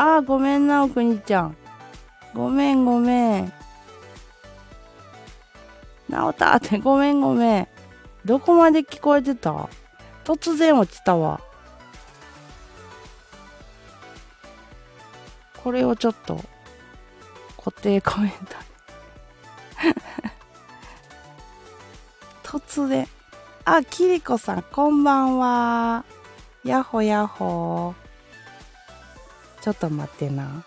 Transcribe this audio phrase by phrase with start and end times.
[0.00, 1.56] あー、ごめんな、おくにちゃん。
[2.32, 3.57] ごめん、ごめん。
[6.18, 7.68] なおたって、ごめん、ごめん。
[8.24, 9.68] どこまで聞こえてた？
[10.24, 11.40] 突然落ちたわ。
[15.62, 16.40] これをちょっと
[17.56, 18.30] 固定コメン
[22.42, 23.06] ト 突然。
[23.64, 26.04] あ、キリコさん、こんばんは。
[26.64, 27.94] やっほやっほ。
[29.60, 30.64] ちょっと待ってな。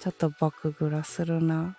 [0.00, 1.78] ちょっとバクグラするな。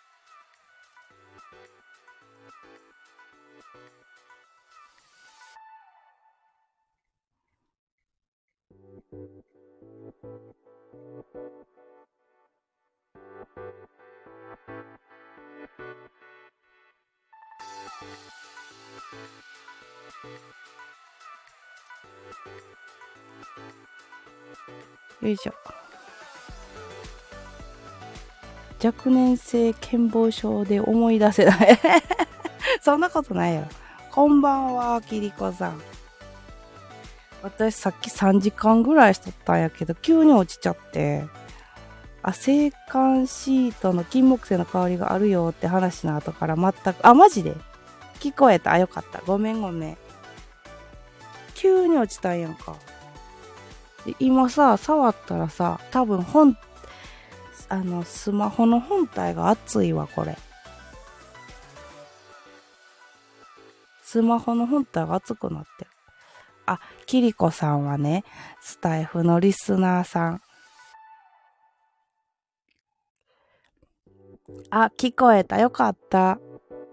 [25.27, 25.53] よいしょ。
[28.83, 31.79] 若年性健忘症で思い出せない。
[32.81, 33.63] そんなことないよ。
[34.11, 35.81] こんばんは、キリコさん。
[37.43, 41.25] 私さっき3時間ぐらいしとったんやけど、急に落ちちゃって。
[42.21, 47.55] あ、制汗シートの金木犀の香りがあるよって話の後から全く、あ、マジで？
[48.19, 48.71] 聞こえた。
[48.73, 49.21] あ、よかった。
[49.25, 49.97] ごめんごめん。
[51.53, 52.75] 急に落ちたんやんか。
[54.19, 56.57] 今さ、触ったらさ、多分本、
[57.69, 60.37] あの、スマホの本体が熱いわ、これ。
[64.03, 65.91] スマホの本体が熱くなってる。
[66.65, 68.23] あ、キリコさんはね、
[68.61, 70.41] スタイフのリスナーさん。
[74.69, 75.59] あ、聞こえた。
[75.59, 76.39] よかった。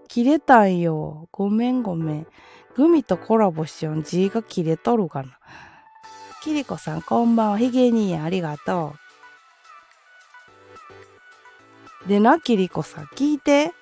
[0.07, 1.27] 切れたんよ。
[1.31, 2.27] ごめんごめん。
[2.75, 4.03] グミとコラボしよん。
[4.03, 5.39] 字が切れとるかな。
[6.45, 7.57] キリコさん、こんばんは。
[7.57, 8.93] ヒゲ兄や、ありがと
[12.05, 12.07] う。
[12.07, 13.73] でな、キリコさん、聞いて。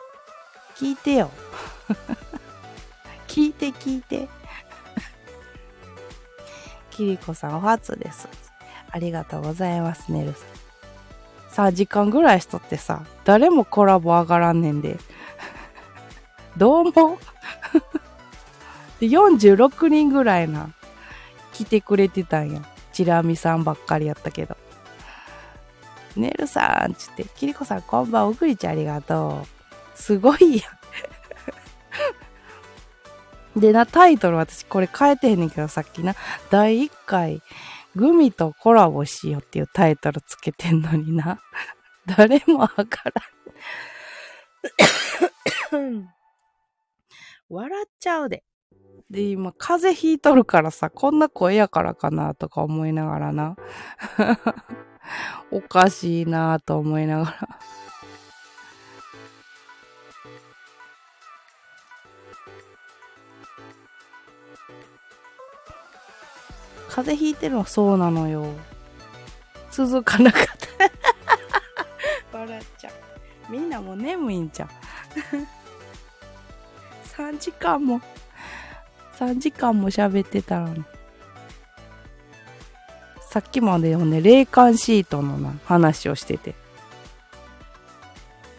[0.78, 1.30] 聞いてよ。
[3.28, 4.30] 聞いて聞いて。
[6.90, 8.30] キリコさん、お初です。
[8.92, 10.34] ありがとうございます、ねる
[11.52, 11.68] さん。
[11.72, 14.98] 3時間ぐらいしとってさ、誰もコラボ上がらんねんで。
[16.56, 17.20] どうも
[19.02, 20.70] で ?46 人ぐらいな、
[21.54, 22.62] 来てくれてたんや。
[22.92, 24.58] チラミさんばっかりやったけど。
[26.16, 29.48] ねるさん、つって、キリコさんこんばんは、おくりちゃんありがとう。
[29.98, 30.64] すごいや
[33.56, 33.60] ん。
[33.60, 36.16] でな、タイトル私これ変えてへんねんけど、さっきな、
[36.50, 37.42] 第1回、
[37.96, 41.40] グミとコラボしようっていうタイトルつけてんのにな。
[42.06, 42.86] 誰もわか
[45.72, 46.10] らん。
[47.50, 48.44] 笑っちゃうで。
[49.10, 53.56] で、今、風邪ひいとるからさ、こんな声やからかなとか思いながらな。
[55.52, 57.50] おかしいなと思いながら。
[66.90, 68.46] 風邪ひいてるのそうなのよ。
[69.72, 70.44] 続かなかっ
[72.32, 72.32] た。
[72.38, 72.94] 笑っちゃう。
[73.52, 74.70] みんなもう眠いんじゃん。
[77.18, 78.00] 3時間も、
[79.20, 80.84] 3時間も喋ってたのに。
[83.30, 86.54] さっきまでよね、冷感シートのな、話をしてて。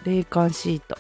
[0.05, 0.99] 冷感シート。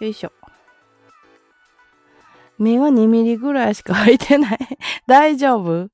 [0.00, 0.43] よいしょ。
[2.58, 4.58] 目が2ミリぐらいしか開いてない。
[5.06, 5.88] 大丈夫？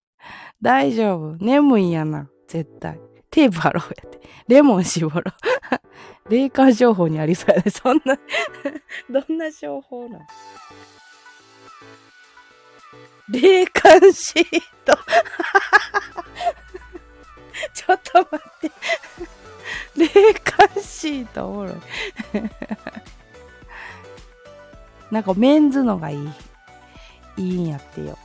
[0.62, 2.28] 大丈夫眠いんやな。
[2.48, 3.00] 絶対。
[3.30, 4.20] テープ貼ろうやって。
[4.48, 5.24] レモン絞ろう。
[6.28, 7.70] 霊感情報にありそうやね。
[7.70, 8.18] そんな
[9.08, 10.26] どんな情報なの
[13.30, 14.44] 霊感シー
[14.84, 14.98] ト
[17.72, 18.70] ちょっと待って。
[19.96, 21.74] 霊感シートおもろい。
[25.10, 26.28] なんかメンズのがいい。
[27.36, 28.18] いいんやってよ。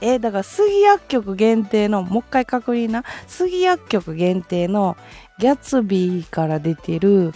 [0.00, 3.04] え、だから杉薬局限定の、もう一回確認な。
[3.26, 4.96] 杉薬局限定の
[5.38, 7.32] ギャツビーから出てる、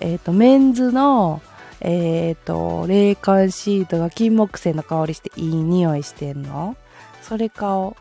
[0.00, 1.40] えっ、と、メンズの、
[1.80, 6.76] えっ、ー、と、冷感シートが金木犀の香りしていい匂いしてんの
[7.22, 7.92] それか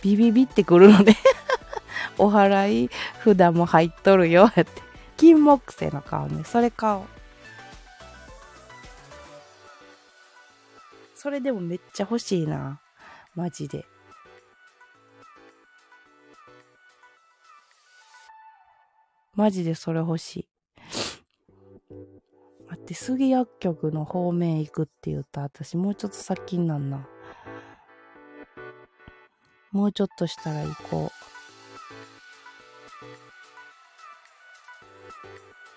[0.00, 1.14] ビビビってくるので
[2.18, 2.90] お払い
[3.24, 4.66] 札も入っとるよ、って。
[5.16, 6.44] 金木犀の顔ね。
[6.44, 6.98] それ買
[11.26, 12.80] それでもめっちゃ欲しいな。
[13.34, 13.84] マジで。
[19.34, 20.48] マジでそれ欲しい。
[22.68, 27.08] 待って、杉薬局の方面行くって言った私もうちょっと先になんな。
[29.72, 31.35] もうちょっとしたら行こう。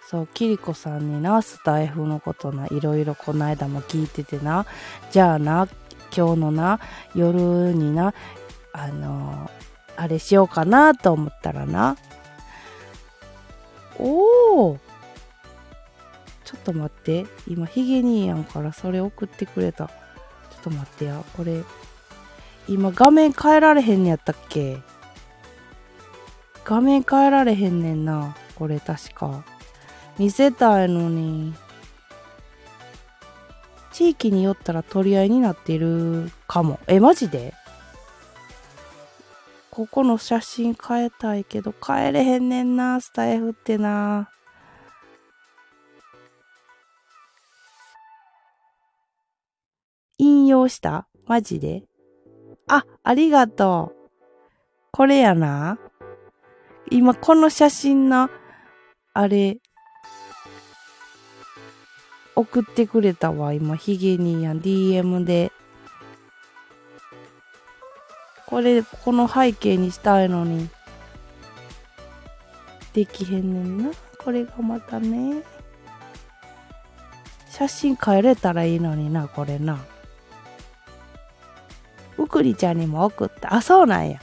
[0.10, 4.66] そう、キリコさんにな、スタイフのことな、いろいろこの間も聞いててな、
[5.12, 5.68] じゃあな、
[6.12, 6.80] 今日のな、
[7.14, 7.40] 夜
[7.74, 8.16] にな、
[8.74, 9.52] あの
[9.96, 11.96] あれしようかなと思ったらな、
[14.00, 14.80] おー
[16.44, 17.28] ちょっと待って。
[17.48, 19.86] 今、ヒゲ兄やんからそれ送ってくれた。
[19.86, 21.24] ちょっと待ってや。
[21.38, 21.62] これ、
[22.68, 24.80] 今画面変えられへんねやったっけ？
[26.66, 28.36] 画面変えられへんねんな。
[28.56, 29.44] これ確か。
[30.20, 31.56] 見せたいのに。
[33.92, 36.80] 地域によったら取り合いになっているかも。
[36.88, 37.54] え、マジで？
[39.72, 44.30] ここの写真変えたいけど、変えれへんねんな、スタイフってな。
[50.18, 51.08] 引用した？
[51.26, 51.84] マジで？
[52.68, 54.10] あ、ありがとう。
[54.92, 55.78] これやな。
[56.92, 58.30] 今この写真の、
[59.14, 59.60] あれ、
[62.40, 65.52] 送ってくれたわ、今、ヒゲにやん DM で。
[68.46, 70.70] これ、この背景にしたいのに。
[72.94, 73.92] できへんねんな。
[74.24, 75.44] これがまたね。
[77.50, 79.78] 写真変えれたらいいのにな、これな。
[82.18, 83.54] うくりちゃんにも送った。
[83.54, 84.22] あ、そうなんや。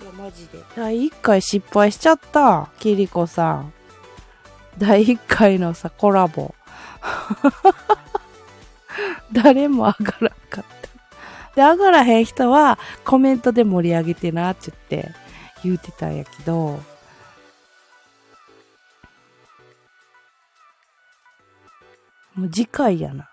[0.00, 0.62] いや、マジで。
[0.76, 2.70] 第1回失敗しちゃった。
[2.78, 3.75] キリコさん。
[4.78, 6.54] 第1回のさ、コラボ。
[9.32, 10.64] 誰も上がらんかっ
[11.54, 11.54] た。
[11.54, 15.14] で、上がらへん人はコメントで盛り上げてなって言って
[15.62, 16.80] 言うてたんやけど、
[22.34, 23.30] もう次回やな。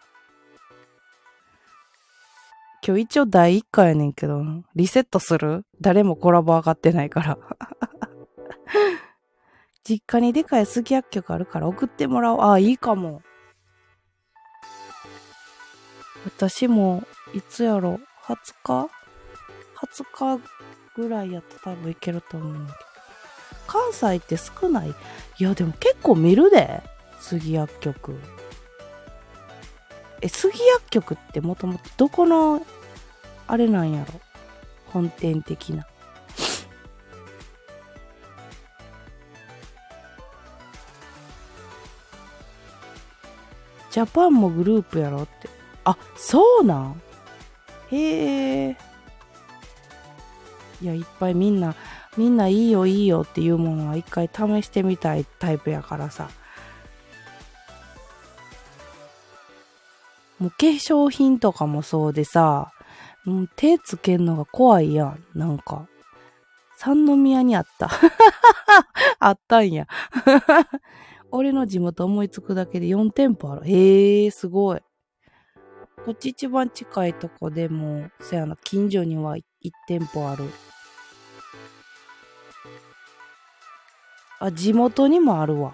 [2.85, 4.43] 今日一応第1回やねんけど、
[4.75, 5.65] リセットする？
[5.81, 7.37] 誰もコラボ上がってないから
[9.83, 12.41] 実家にでかい杉薬局あるから送ってもらおう。
[12.41, 13.21] ああ、いいかも。
[16.25, 17.03] 私も、
[17.33, 18.89] いつやろ ?20 日
[19.75, 20.44] ?20 日
[20.95, 22.68] ぐらいやったら多分いけると思う。
[23.68, 24.89] 関西って少ない？
[24.91, 24.94] い
[25.44, 26.81] や、でも結構見るで。
[27.19, 28.19] 杉薬局。
[30.21, 32.65] え、杉薬局ってもともとどこの、
[33.47, 34.21] あれなんやろ？
[34.88, 35.86] 本店的な。
[43.93, 45.47] ジャパンもグループやろって。
[45.83, 47.01] あ、そうなん？
[47.91, 48.77] へえ。
[50.81, 51.75] いや、いっぱいみんな、
[52.17, 56.31] みんないいよいいよっていうものは一回試してみたいタイプやからさ。
[60.39, 62.71] もう化粧品とかもそうでさ、
[63.25, 65.23] もう手つけんのが怖いやん。
[65.35, 65.85] なんか。
[66.77, 67.91] 三宮にあった。
[69.19, 69.85] あったんや。
[71.35, 73.61] 俺の地元思いつくだけで4店舗ある。
[73.65, 74.81] へえ、すごい。
[76.05, 79.43] こっち一番近いとこでも、せやな、近所には1
[79.87, 80.45] 店舗ある。
[84.39, 85.73] あ、地元にもあるわ。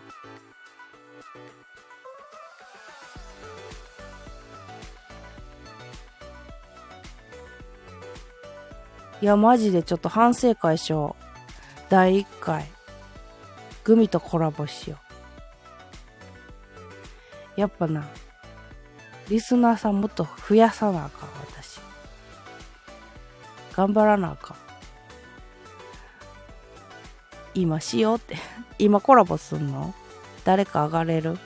[9.22, 11.24] いや、マジでちょっと反省会しよう。
[11.90, 12.66] 第1回。
[13.84, 15.09] グミとコラボしよう。
[17.60, 18.08] やっぱな、
[19.28, 21.82] リスナーさんもっと増やさなあかん、私。
[23.76, 24.58] 頑張らなあかん。
[27.54, 28.38] 今しようって。
[28.80, 29.94] 今コラボすんの？
[30.46, 31.38] 誰か上がれる？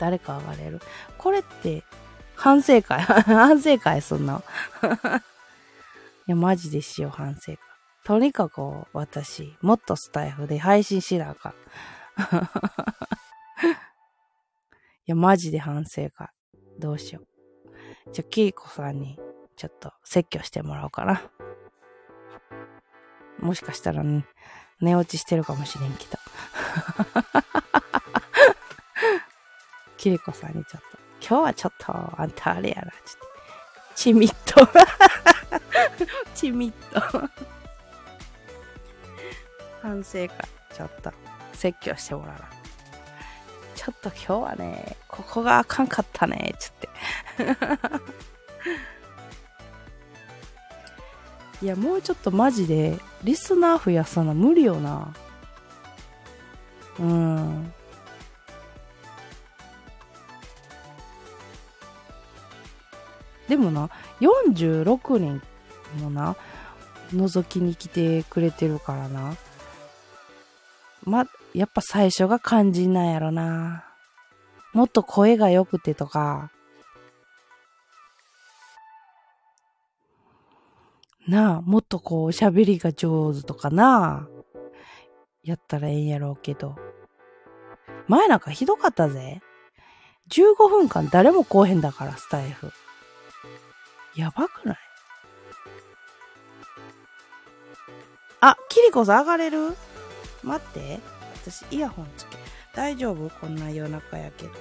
[0.00, 0.80] 誰か上がれる？
[1.16, 1.84] これって、
[2.34, 3.00] 反省会？
[3.22, 4.42] 反省会すんの？
[6.26, 7.58] いや、マジでしよう、反省会。
[8.02, 8.60] とにかく
[8.92, 11.54] 私、もっとスタイフで配信しなあかん。
[15.10, 16.28] や、マジで反省会。
[16.78, 17.26] どうしよう。
[18.12, 19.18] じゃ、キーコさんに、
[19.56, 21.22] ちょっと説教してもらおうかな。
[23.38, 24.26] もしかしたらね、
[24.80, 26.18] 寝落ちしてるかもしれんけど。
[29.98, 33.28] キリコさんにちょっと、今日はちょっと、あんたあれやな、ちょっと、
[33.94, 34.66] チミッと。
[36.34, 37.28] チミッと。
[39.82, 40.28] 反省会、
[40.74, 41.12] ちょっと、
[41.52, 42.59] 説教してもらうな。
[43.90, 46.88] ちょっと今日はね、ここがあかんかったね、つって。
[51.64, 55.12] いや、もうちょっとマジで、リスナー増やすの無理よな。
[57.00, 57.72] うん。
[63.48, 65.42] でもな、46人
[66.00, 66.36] もな、
[67.12, 69.34] 覗きに来てくれてるからな。
[71.02, 73.84] ま、やっぱ最初が肝心なんやろな。
[74.72, 76.52] もっと声が良くてとか、
[81.26, 84.40] なあ、もっとこう喋りが上手とかなあ。
[85.42, 86.76] やったらええんやろうけど。
[88.08, 89.40] 前なんかひどかったぜ。
[90.30, 92.72] 15分間誰も来へんだから、スタイフ。
[94.16, 94.76] やばくない？
[98.40, 99.76] あ、キリコさん上がれる？
[100.42, 101.00] 待って。
[101.42, 102.36] 私イヤホンつけ。
[102.74, 104.52] 大丈夫こんな夜中やけど。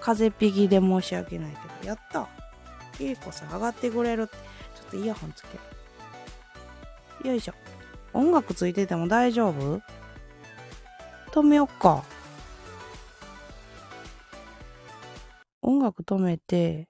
[0.00, 1.88] 風邪っぴきで申し訳ないけど。
[1.88, 2.28] やった。
[2.96, 4.36] キリコさん上がってくれるって。
[4.74, 5.42] ちょっとイヤホンつ
[7.22, 7.28] け。
[7.28, 7.54] よいしょ。
[8.12, 9.80] 音楽ついてても大丈夫？
[11.30, 12.04] 止めよっか。
[15.62, 16.88] 音楽止めて、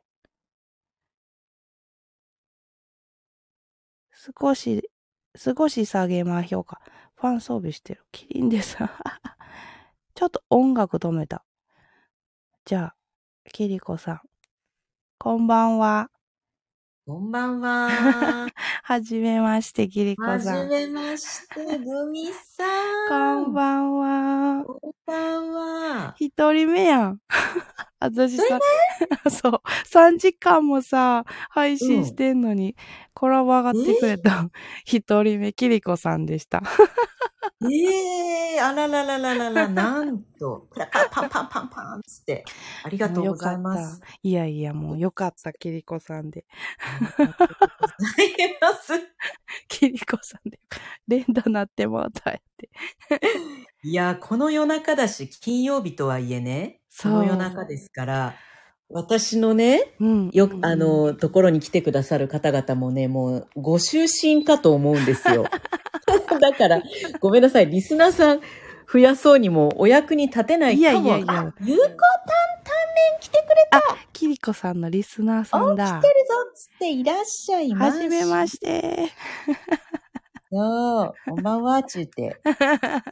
[4.40, 4.88] 少し、
[5.36, 6.80] 少し下げましょうか。
[7.22, 8.04] ファン装備してる。
[8.10, 8.76] キリンです。
[10.16, 11.44] ちょっと音楽止めた。
[12.64, 12.96] じゃあ、
[13.52, 14.20] キリコさん。
[15.18, 16.10] こんばんは。
[17.06, 18.48] こんばんは。
[18.82, 20.68] はじめまして、キリコはじさん。
[20.68, 22.64] めまして、グミさ
[23.06, 23.44] ん。
[23.44, 24.64] こんばんは。
[24.64, 26.14] こんばんは。
[26.18, 27.20] 一人目やん。
[28.00, 28.58] 私さ、
[29.30, 32.74] そう、3時間もさ、配信してんのに、
[33.14, 34.50] コラボ上がってくれた
[34.84, 36.64] 一人目、キリコさんでした。
[37.70, 40.68] ええあらららららら、 なんと、
[41.10, 42.44] パンパンパンパンつって、
[42.84, 44.00] ありがとうございます。
[44.22, 46.44] いやいや、もうよかった、キリコさんで。
[46.88, 48.92] ありがとうございます。
[49.68, 50.58] キリコさんで。
[51.08, 52.70] 連打なってもうたやって。
[53.82, 58.34] いや、この夜中だし、金曜日とはいえね、その夜中ですから、
[58.92, 60.30] 私のね、うん。
[60.32, 65.44] よく、あ、の、ところに来てくださる方々もね、もう、ご就寝かと思うんですよ。
[66.40, 66.82] だから、
[67.20, 68.40] ごめんなさい、リスナーさん
[68.92, 70.80] 増やそうにもお役に立てないかも。
[70.80, 73.80] いやいやいやあゆうこたんタンメン来てくれた。
[74.12, 76.08] キリコさんのリスナーさんだ来て。
[76.08, 78.00] るぞっつっていらっしゃいまはす。
[78.00, 79.08] じめまして。
[80.52, 82.38] そう、こんばんは、ちゅうて。
[82.44, 83.02] は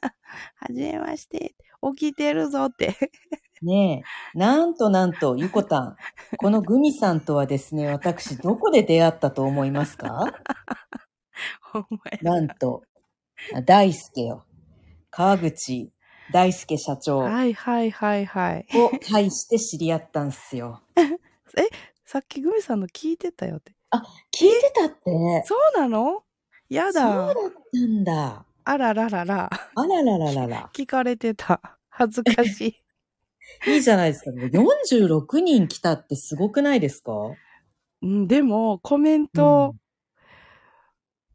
[0.68, 1.54] じめまして。
[1.96, 2.94] 起きてるぞって。
[3.62, 5.96] ねえ、なんとなんと、ゆこたん。
[6.38, 10.32] このグミさんとはですね、私、どこで出会ったと思いますか？
[11.60, 12.18] ほんまや。
[12.20, 12.82] なんと、
[13.54, 14.44] あ大輔よ。
[15.10, 15.92] 川口
[16.32, 18.66] 大輔社長をはいはいはいはい。
[19.00, 20.82] 介して知り合ったんすよ。
[22.04, 23.74] さっきグミさんの聞いてたよって。
[24.32, 26.24] 聞いてたってそうなの？
[26.68, 27.34] やそうだだ。
[27.34, 27.34] っ
[27.72, 28.46] たんだ。
[28.64, 29.50] あらららら。
[29.74, 30.70] あららららら。
[30.74, 31.78] 聞かれてた。
[31.88, 32.82] 恥ずかしい。
[33.66, 34.30] いいじゃないですか。
[34.30, 37.12] 46人来たってすごくないですか？
[38.02, 39.74] うん、でも、コメント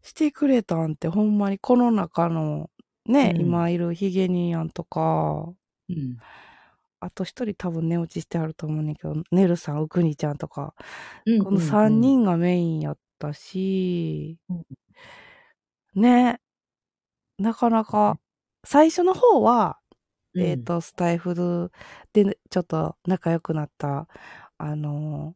[0.01, 2.69] してくれたんって、ほんまにこの中の、
[3.05, 3.41] ね、うん。
[3.41, 5.53] 今いるヒゲニーやんとか、
[5.89, 6.17] うん。
[6.99, 10.73] あと一人多分寝落ちしてあると思うねんけど、ネルさん、ウクニちゃんとか、
[11.25, 14.63] うんこの3人がメインやったし、うん
[16.01, 16.39] ね、
[17.37, 18.19] なかなか、
[18.65, 19.77] 最初の方は、
[20.33, 20.41] うん。
[20.43, 21.71] えっ、と、スタイフ
[22.23, 24.07] でちょっと仲良くなった、
[24.57, 25.35] あの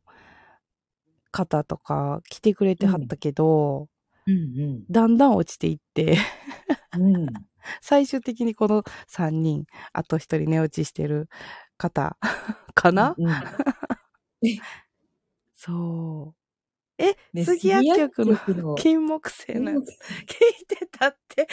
[1.33, 3.87] 方とか来てくれてはったけど、
[4.27, 6.17] うんだんだん落ちていって、
[6.97, 7.15] うん。
[7.17, 7.27] うん。
[7.81, 11.29] 最終的にこの3人、あと1人寝落ちしてる
[11.77, 12.17] 方
[12.75, 13.29] かな、うん
[15.53, 17.03] そう。
[17.03, 21.47] え、ね杉薬局の杉薬局の金木犀のやつ聞いてたって。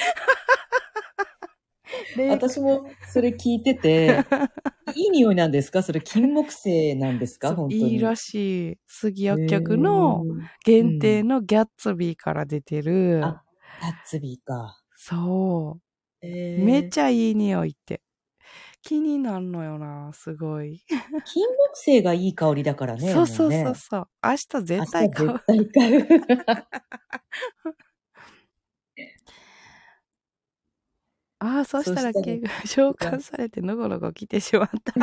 [2.17, 4.25] で 私もそれ聞いてて、
[4.95, 5.83] いい匂いなんですか？
[5.83, 7.55] それ金木犀なんですか？
[7.55, 7.93] 本当に。
[7.93, 8.79] いいらしい。
[8.87, 10.25] 杉薬局の
[10.65, 13.43] 限定のギャッツビーから出てる、あ
[13.81, 14.81] タッツビーか。
[14.97, 16.27] そう。
[16.27, 18.01] えーめっちゃいい匂いって。
[18.83, 20.81] 気になるのよな、すごい。
[21.25, 23.13] 金木犀がいい香りだからね。
[23.13, 24.09] そうそうそうそう。
[24.23, 25.29] 明日絶対買う。
[25.29, 26.07] 明日絶対買う。
[31.39, 34.95] ああ、そしたしたらけ 召喚されてのごのご来てしまった。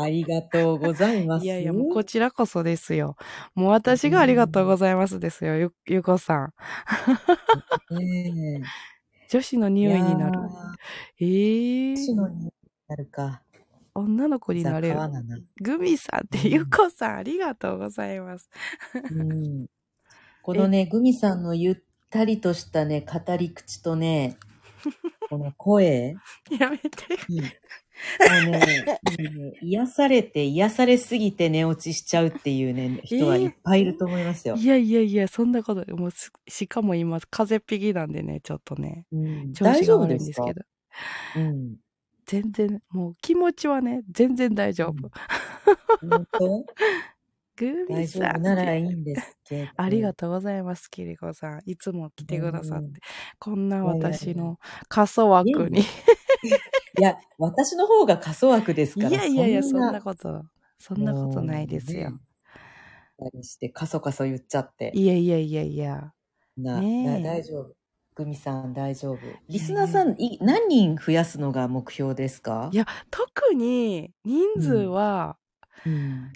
[0.00, 1.44] ありがとうございます。
[1.44, 3.16] いやいや、もうこちらこそですよ。
[3.54, 6.52] もう私がありがとうございますですよ、ゆ、ゆこさん。
[7.94, 8.62] ね
[9.28, 9.70] 女子のえ。
[9.70, 10.38] 匂いになる。
[11.20, 11.96] ええー。
[11.96, 12.52] 死の匂いに
[12.88, 13.42] なるか。
[13.94, 15.10] 女の子になれるな。
[15.60, 18.48] グミさんってうんゆこさん、ありがとうございます。
[19.10, 19.66] うん。
[20.42, 21.76] このね、グミさんのゆっ
[22.10, 24.36] たりとしたね、語り口とね、
[25.28, 26.16] この声、
[26.58, 26.88] やめて。
[27.28, 27.40] いい。
[27.40, 27.46] も
[28.48, 34.54] うね、いいね癒されて、癒されすぎて寝落ちしちゃうっていうね、人はいっぱいいると思いますよ。
[34.56, 40.66] いやいやいや、そんなこと、もうす、しかも今、風邪っぴきなんでね、ちょっとね、うん、調大丈子が悪い夫ですかんです
[41.34, 41.48] けど。
[41.48, 41.76] うん。
[42.26, 45.10] 全然、もう気持ちはね、全然大丈夫。
[46.08, 46.66] 本当？
[47.58, 48.36] グミ大丈さん。
[48.36, 49.70] 夫ならいいんですけど。
[49.76, 51.62] ありがとうございます、キリコさん。
[51.66, 52.86] いつも来てくださって。
[52.86, 52.92] うん
[53.40, 55.80] こんな私の過疎枠に。
[55.80, 55.84] い
[57.02, 59.16] や、私の方が過疎枠ですいから。
[59.18, 60.44] やいやいや、そんななこと、
[60.78, 62.12] そんなことないですよ。。
[63.18, 64.92] もうねして、カソカソ言っちゃって。
[64.94, 66.12] いやいやいやいや。
[66.56, 67.74] な、ね大丈夫。
[68.14, 69.18] グミさん大丈夫。
[69.48, 72.70] リスナーさん、い何人増やすのが目標ですか？
[72.72, 75.47] いや、特に人数はうん。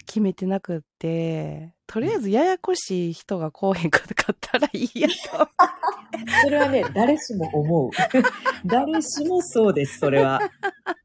[0.05, 4.05] 決めてなくって、とりあえずややこしい人が来へんかっ
[4.39, 5.13] たらいいやと。
[6.43, 7.91] それはね、誰しも思う。
[8.65, 10.39] 誰しもそうです、それは。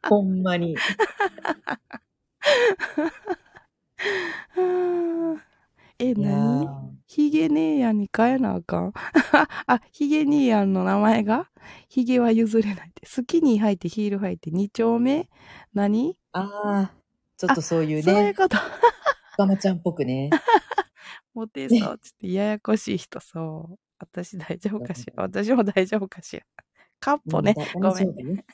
[0.08, 0.76] ほんまに。
[5.98, 6.66] え、何？
[6.66, 8.92] ーヒゲ姉やんに変えなあかん？
[9.66, 11.48] あ、ヒゲ姉やんの名前が？
[11.88, 13.04] ヒゲは譲れないって。
[13.06, 15.28] スキニー履いてヒール履いて2丁目？
[15.74, 16.16] 何？
[16.32, 16.92] ああ、
[17.38, 18.56] ちょっとそういうね、そういうこと。
[19.38, 20.28] ガマちゃんっぽくね。
[21.34, 21.98] モテそう。
[21.98, 23.76] つってややこしい人そう。
[24.00, 25.22] 私大丈夫かしら？
[25.24, 26.42] 私も大丈夫かしら？
[27.00, 27.80] カッポねうん。
[27.80, 28.44] ごめん。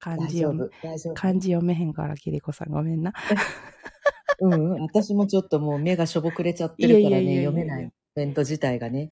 [0.00, 1.14] 大丈夫よ漢字読。
[1.14, 3.12] 漢字読めへんから、キリコさんごめんな。
[4.40, 7.86] うんうん、私もちょっともう目がしょぼくれちゃってるからね、読めない。
[7.86, 9.08] コメント自体がね。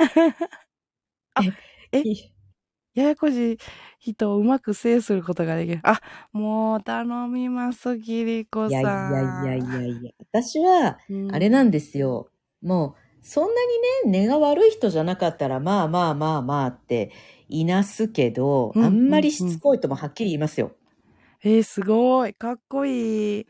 [1.35, 1.43] あ
[1.93, 2.33] えい
[2.95, 3.59] ややこしい
[4.01, 5.81] 人をうまく制することができる。
[5.85, 6.01] あ、
[6.33, 9.45] もう頼みます、キリコやいさん。
[9.45, 10.11] やいやいやいや。
[10.33, 12.31] 私は、うんあれなんですよ。
[12.63, 13.61] もう、そんな
[14.07, 17.13] にね、根が悪い人じゃなかったら、まあまあまあまあって、
[17.49, 20.73] いなすけど、うんあんまりしつこいともはっきり言いますよ。
[21.45, 22.33] えーすごい。
[22.35, 23.41] かっこいい。
[23.43, 23.47] い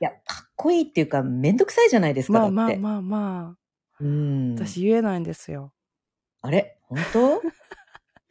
[0.00, 2.76] や、かっこいいっていうか、めんどくさいじゃないですか、まあだって。
[2.78, 3.56] まあまあま
[4.00, 4.66] うんあ。。
[4.66, 5.72] 私言えないんですよ。
[6.42, 6.78] あれ？
[6.88, 7.40] 本当？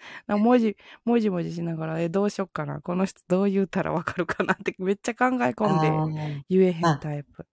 [0.27, 2.81] な文字、文字文字しながら、え、どうしよっかな。
[2.81, 7.45] この人どう言うたらわかるかなってめっちゃ考え込んで言えへんタイプ。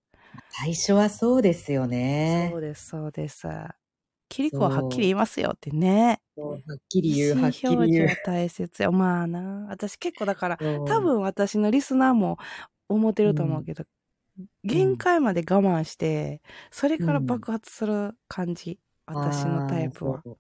[0.51, 2.61] 最初はそうですよねそう。
[2.61, 3.49] です、そうです。
[4.29, 6.21] キリコははっきり言いますよってね。
[6.37, 6.59] はっ
[6.89, 8.09] きり言う、はっきり言う。
[8.25, 8.93] 大切よ。
[8.93, 9.67] まあな。
[9.69, 12.39] 私結構だから、多分私のリスナーも
[12.89, 13.85] 思ってると思うけど、
[14.63, 18.79] 限界まで我慢して、それから爆発する感じ。
[19.07, 20.37] 私のタイプはう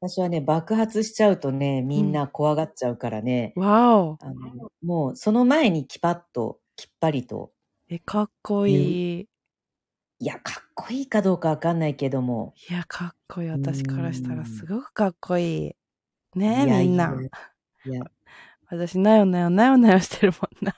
[0.00, 4.18] 私はね、爆発しちゃうとね、みんな怖がっちゃうからね、わお。
[4.20, 7.52] あのもうその前にキパッと、きっぱりと、
[7.88, 9.28] え、かっこいい。
[10.20, 12.56] いや、かっこいいかどうかわかんないけども。
[12.70, 13.48] いや、かっこいい。
[13.50, 15.76] 私からしたうんらすごくかっこいい。
[16.38, 17.24] ねえ、みんな。
[17.84, 18.02] いや、
[18.70, 20.74] 私、なよなよなよなよしてるもんな。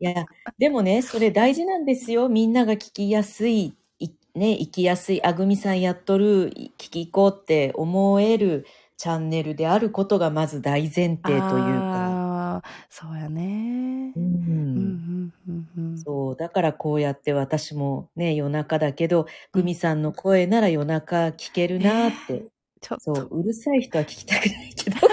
[0.00, 0.26] いや、
[0.58, 2.28] でもね、それ大事なんですよ。
[2.28, 3.78] みんなが聞きやすい、い
[4.40, 12.62] ね、生きやすい、あぐみさんやっとる、聞き行こうって思えるチャンネルであることがまず大前提というか。
[12.90, 14.12] そうやね。
[14.16, 15.98] ううん、んうん、うん、うん。
[15.98, 22.46] そう、だからこうやって私もね、夜中だけど、グミさんの声なら夜中聞けるなって。
[22.80, 24.96] ちょっそう、と、うるさい人は聞きたくないけど。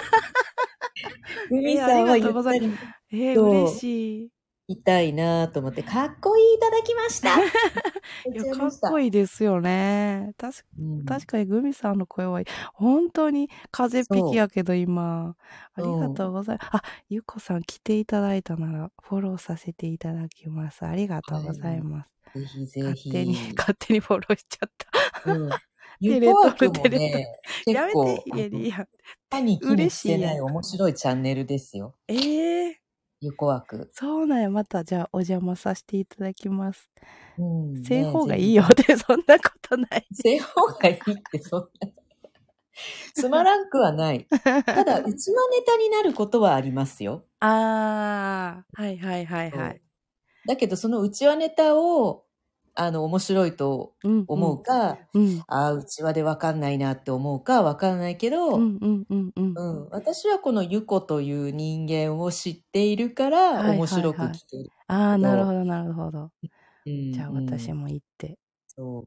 [1.50, 2.80] グミさんはえーありがゆったり
[3.12, 4.30] えー、嬉しい。
[4.68, 7.40] いたいなと思って、かっこいいいただきました。
[8.30, 9.06] いや、かっこいい。
[9.06, 10.34] いいですよね。
[10.38, 12.42] 確かうん確かにグミさんの声は、
[12.74, 15.38] 本当に風邪っぴきやけど今。
[15.74, 16.70] ありがとうございます。
[16.76, 20.86] あ、ゆこさん来ていただいたなら、フォローさせていただきます。
[20.86, 22.40] ありがとうございます。
[22.40, 23.10] ぜひぜひ。
[23.10, 24.72] 勝手に、勝手にフォローしちゃっ
[25.24, 25.34] た。
[25.34, 25.50] うん。
[25.50, 25.56] テ
[26.00, 28.88] ゆこわくもテレね、やめて、、いやいや。
[29.30, 31.96] 歯に気に嬉してない面白いチャンネルですよ。
[32.08, 32.87] ええゆ
[33.36, 33.90] こわく。
[33.94, 34.50] そうなんや。
[34.50, 36.90] また、じゃあ、お邪魔させていただきます。
[37.38, 37.44] う
[37.80, 37.84] ん。
[37.84, 40.08] せいね方がいいよって、そんなことない。
[40.12, 41.00] せい方がいいっ
[41.32, 41.68] てそんな。
[43.16, 44.28] つまらんくはない。
[44.30, 47.26] ただ、うちのネタになることはありますよ。
[47.40, 49.82] あー、はいはいはいはい。
[50.46, 52.27] だけど、そのうちわネタを、
[52.80, 54.26] あの、面白いとうん。
[54.28, 55.42] 思うか、うん。
[55.48, 59.54] ああ、うちわでわかんないなって思うかわかんないけど、うんうんうんうん。
[59.56, 64.70] うん、私はこのゆこという人間を知っているから、はいはいはい面白く聞ける。
[64.88, 66.30] ああ、なるほどなるほど。
[66.86, 68.38] うんじゃあ私も行って。
[68.68, 69.04] そう。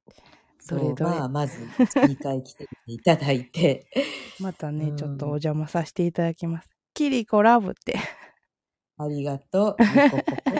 [0.68, 3.87] どれどれそうまあ、まず、2回来ていただいて。
[4.40, 6.68] またね、うんちょっとお邪魔させていただきます。
[6.92, 7.94] キリコラブって。
[8.98, 9.76] ありがとう。
[9.94, 10.60] ゆこぽこ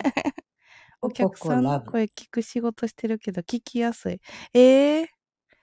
[1.03, 4.21] お客さんの声聞く仕事してるけど聞きやすい。
[4.55, 5.09] ええ？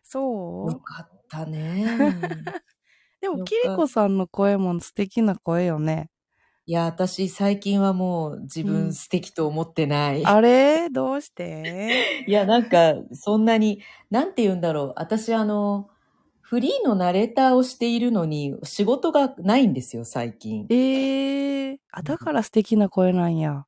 [0.04, 0.76] そう？
[0.76, 2.54] よかったね。
[3.21, 6.10] でも、キリコさんの声も素敵な声よね。
[6.67, 10.23] いや、私最近はもう自うん分素敵と思ってない。
[10.23, 10.89] あれ？
[10.89, 12.06] どうして？
[12.28, 14.93] いや、なんか、そんなに、なんて言うんだろう。
[14.97, 15.89] 私、あの、
[16.41, 20.69] フリーのナレーターをしているのに、仕事がないんですよ、最近。
[20.69, 23.66] ええあ、だから素敵な声なんや。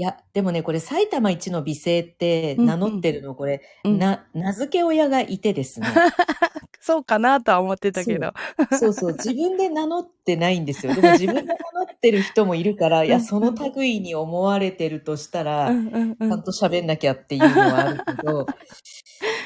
[0.00, 5.88] いや、でもね、これ埼玉一の美声って名乗ってるの、これ、うんな、名付け親がいてですね。
[6.80, 8.32] そうかなとは思ってたけど。
[8.78, 10.94] そうそう、自分で名乗ってないんですよ。
[10.94, 16.30] でも自分で名乗ってる人もいるから、いや、うんその類に思われてるとしたら、うんうんうん。
[16.30, 18.46] ちゃんと喋んなきゃっていうのはあるけど、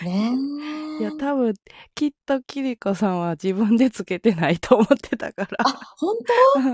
[0.05, 0.84] ねえ。
[1.01, 1.55] いや、多分、
[1.95, 5.49] きっとキリコさんは自分でつけてないと思ってたから。
[5.59, 6.17] あ、本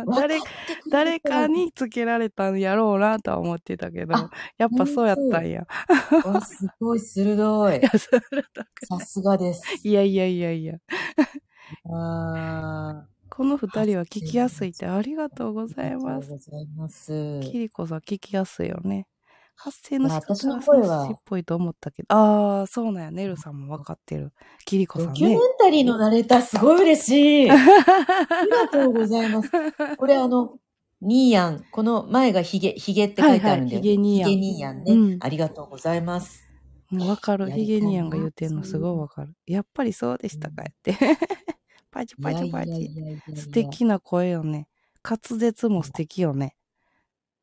[0.06, 0.12] 当？
[0.12, 0.38] 誰
[0.90, 5.66] 誰かにつけられたんやろうなとは思ってたけどあ、やっぱそうやったんや。
[6.24, 7.80] わすごい鋭いい。
[8.86, 9.62] さすがです。
[9.86, 10.74] いやいやいやいや。
[11.92, 16.06] あこの二人は聞きやすいってありがとうございます。
[16.06, 17.40] ありがとうございます。
[17.42, 19.06] キリコさん聞きやすいよね。
[19.62, 22.06] 発声の仕方がの声はっぽいと思ったけど。
[22.14, 23.10] ああ、そうなんや。
[23.10, 24.32] ネルさんも分かってる。
[24.64, 25.38] キリコさんねドキュメン。
[25.58, 27.50] タリーのナレーターすごい嬉しい。
[27.50, 29.50] ありがとうございます。
[29.98, 30.54] これあの、
[31.02, 31.64] ニーヤン。
[31.70, 33.80] この前がヒゲ、ヒゲって書いてあるんだよ。
[33.80, 34.92] はいはいヒゲニーヤンヒゲニーヤンね。
[34.94, 36.48] うんありがとうございます。
[36.90, 37.50] うんわかる。
[37.50, 39.34] ヒゲニアンが言うてんのすごいわかる。
[39.46, 40.96] やっぱりそうでしたかって。
[41.90, 42.90] パチパチパチ。
[43.36, 44.68] 素敵な声よね。
[45.04, 46.56] 滑舌も素敵よね。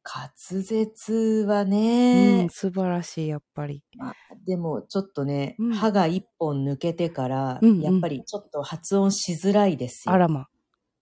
[0.09, 0.31] 滑
[0.63, 3.83] 舌はうねん、、素晴らしい、やっぱり。
[3.97, 4.13] まあ
[4.45, 10.13] でもちょっとね、うん歯が一本抜けてから、うんうんやっぱりちょっと発音しづらいですよ。
[10.13, 10.47] あらま。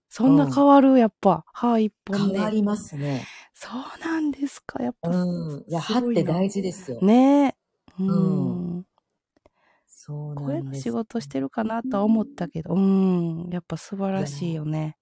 [0.08, 1.44] そんな変わる、やっぱ。
[1.52, 2.34] 歯一本で。
[2.34, 3.24] 変わりますね。
[3.54, 5.10] そうなんですか、やっぱ。
[5.10, 5.64] うん。
[5.68, 7.00] いや、歯って大事ですよ。
[7.00, 8.02] ねえ。
[8.02, 8.04] う。
[8.04, 8.86] うん
[9.86, 10.78] そうな声んです。
[10.78, 13.48] の仕事してるかなとは思ったけど、うん。
[13.50, 14.96] やっぱ素晴らしいよね。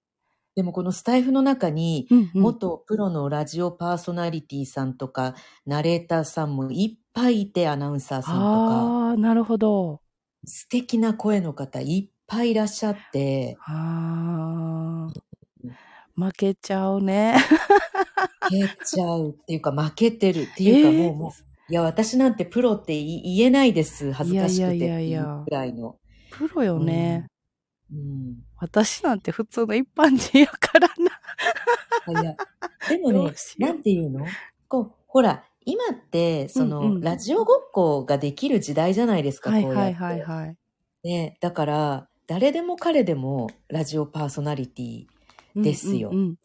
[0.55, 2.07] でもこのスタイフの中に。
[2.33, 10.01] 元プロのラジオパーソナリティさんとか、ナレーターさんもいっぱいいて、アナウンサーさんとか、ああ、なるほど。
[10.45, 15.25] 素敵な声の方いっぱいいらっしゃって、ああ。
[16.17, 17.37] 負けちゃうね。
[18.49, 21.31] 負けちゃうっていうか、負けてるっていうか、えーもう、もう、
[21.67, 24.13] いや、私なんてプロって言言えないです。
[24.13, 25.97] 恥ずかしくていやいやいやいいうやくらいの。
[26.31, 27.23] プロよね。
[27.23, 27.34] うん。
[28.57, 30.87] 私なんて普通の一般人やから
[32.13, 32.21] な。
[32.21, 32.35] いや、
[32.89, 34.25] でもねなんていうの？
[34.67, 39.93] こう、ほら、今って、その、うんうんラジオごっこができる時代じゃないですか、はいこうやって。
[39.95, 40.57] はいはいはい。
[41.03, 45.05] ね、だから、誰でも彼でもラジオパーソナリティ、
[45.55, 46.37] ですようんうん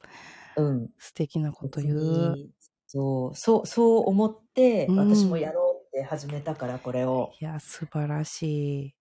[0.57, 0.90] うんうん。
[0.98, 2.35] 素敵なこと言別う。
[2.35, 2.50] に
[2.87, 7.33] そう、そう、そう思って、うん私もやろうって始めたから、これを。
[7.40, 8.94] いや、素晴らし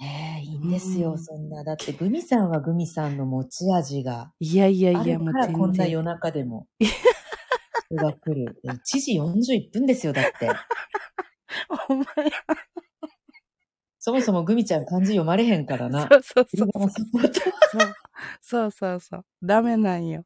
[0.00, 1.64] ええいいんですよ、うんそんな。
[1.64, 4.32] だって、グミさんはグミさんの持ち味が。
[4.40, 4.48] い。
[4.48, 5.72] いやいやいや、もうからこん。
[5.72, 6.66] な夜中でも。
[7.88, 8.60] 人が来る。
[8.64, 10.50] 1時41分ですよ、だって。
[11.88, 12.04] お前
[13.98, 16.06] そもそもグミちゃん漢字読まれへんからな。
[16.06, 16.90] そうそうそうそう。
[18.40, 19.24] そうそうそう。
[19.42, 20.24] ダメなんよ。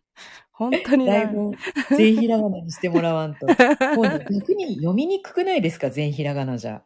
[0.52, 1.50] 本当にだいダメ。
[1.50, 1.56] ぶ
[1.96, 3.46] 全ひらがなにしてもらわんと。
[3.96, 6.82] もうね逆に読みにくくないですか全ひらがなじゃ。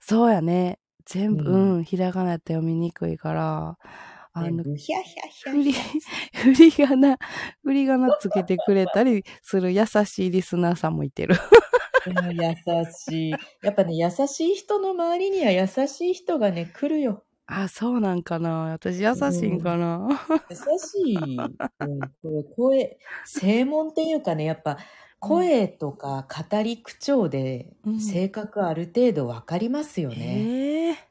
[0.00, 0.79] そうやね。
[1.06, 3.78] 全部、ううんん、ひらがなって読みにくいから、
[4.32, 7.18] あの、全部ヒャヒャヒ振りャヒャ。、振り仮名、
[7.62, 11.36] 振り仮名つけてくれたりする優しいリスナーさんもいてる。
[12.06, 12.54] うん優
[12.92, 13.30] しい。
[13.62, 17.24] やっぱね、優しい人の周りには優しい人がね、来るよ。
[17.46, 18.72] あ、そうなんかな。
[18.72, 20.08] 私優しいんかな。
[20.48, 21.16] 優しい。
[21.16, 22.98] うん、これ声、
[23.40, 24.78] 声紋っていうかね、やっぱ
[25.20, 30.16] 声とか語り口調でうん性格ある程度わかりますよね。
[30.16, 31.10] ええ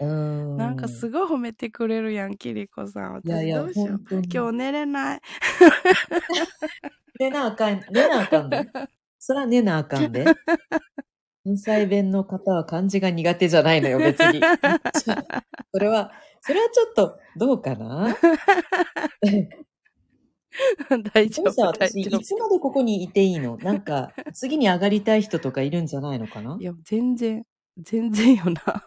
[0.00, 0.56] うん。
[0.56, 3.22] なんかすごい褒めてくれるやん、キリコさん。
[3.24, 4.22] いやいや私どうしよう。
[4.32, 5.20] 今日寝れない。
[7.18, 8.68] 寝なあかん、寝なあかんで。
[9.18, 10.24] そら寝なあかんで。
[11.44, 14.40] 関西弁の方は漢字が苦手じゃないのよ、別に。
[15.72, 18.16] それは、それはちょっと、どうかな？
[21.14, 23.58] 大丈夫、大私、丈いつまでここにいていいの？
[23.58, 26.54] なんか、 次に上がりたい人とかいるんじゃないのかな？
[26.54, 26.60] 夫。
[26.60, 27.44] いや、全然、
[27.78, 28.84] 全然よな。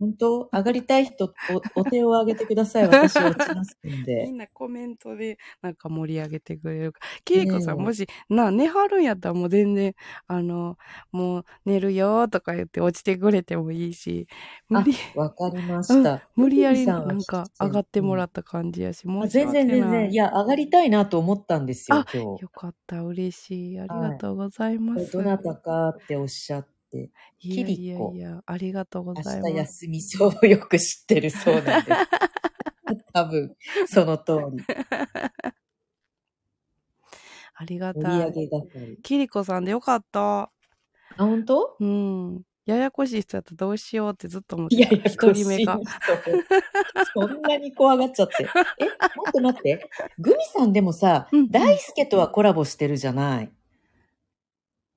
[0.00, 1.34] 本当上がりたい人
[1.76, 2.84] お、お手を挙げてください。
[2.88, 4.26] 私落ちますんみで。
[4.32, 7.06] んなコメントでなんか盛り上げてくれるから。
[7.24, 9.94] キリコさん、もし、な、寝はるんやったらもう全然、
[10.26, 10.78] あの、
[11.12, 14.26] もう寝るよとか言って落ちてくれてもいいし、
[14.70, 16.22] 無理、わかりました。
[16.34, 19.66] 無理やりなんか上がってもらった感じやし、あ申し訳ない。
[19.66, 20.10] 全然全然。
[20.12, 22.42] いや、上がりたいなと思ったんですよあ、今日。
[22.42, 23.78] よかった、嬉しい。
[23.80, 25.12] ありがとうございます。
[25.12, 26.79] これどなたかっておっしゃって、
[27.38, 29.50] キリコやいや、ありがとうご明ざいます。
[29.50, 31.98] 日休みそうよく知ってるそうなんです。
[33.12, 34.64] 多分、その通り。
[37.54, 38.18] ありがたい。
[38.18, 38.98] 上げ係。
[39.02, 40.42] キリコさんでよかった。
[40.42, 40.50] あ、
[41.18, 41.76] 本当？
[41.78, 42.42] うん。
[42.66, 44.82] ややこしい人やったらどうしようってずっと思ってた。
[44.82, 45.76] いやいや、一人目が。
[45.76, 45.92] 個人
[46.42, 48.44] 人そんなに怖がっちゃって。
[48.78, 49.90] え、待って待って。
[50.18, 53.52] グミさんでもさ、うんうん大輔とはコラボしてるじゃない。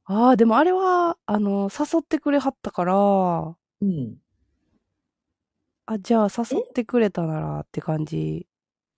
[0.06, 4.18] ああ、でもあれは、あの、誘ってくれはったから、うん。
[5.86, 8.48] あ、じゃあ誘ってくれたならって感じ。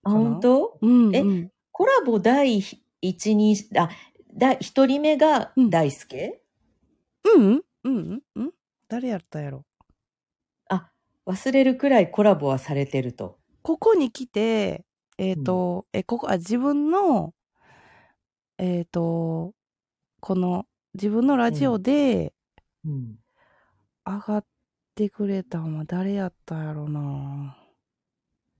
[0.02, 0.20] あ、かな？
[0.30, 0.78] 本当？
[0.82, 1.50] うん、えうん。
[1.72, 2.58] コラボ第
[3.00, 3.88] 一に、あ、
[4.34, 6.40] 第一人目が大輔、
[7.24, 8.50] うんうんうん
[8.88, 9.64] 誰やったやろ？
[10.68, 10.90] あ、
[11.26, 13.38] 忘れるくらいコラボはされてると。
[13.62, 14.84] ここに来て、
[15.18, 17.34] えっ、と、え、ここ、あ、自分の、
[18.58, 19.52] えっ、と、
[20.20, 22.32] この、自分のラジオで
[22.84, 23.16] うん。
[24.06, 24.44] 上がっ
[24.94, 27.58] てくれたんは誰やったやろな。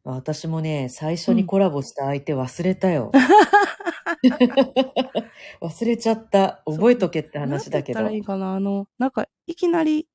[0.03, 3.13] 私もね、最初にコラボした相手忘れたよ。
[5.61, 6.63] 忘れちゃった。
[6.67, 8.19] 覚えとけって話だけどならい。
[8.19, 10.09] いかなあの、なんか、いきなり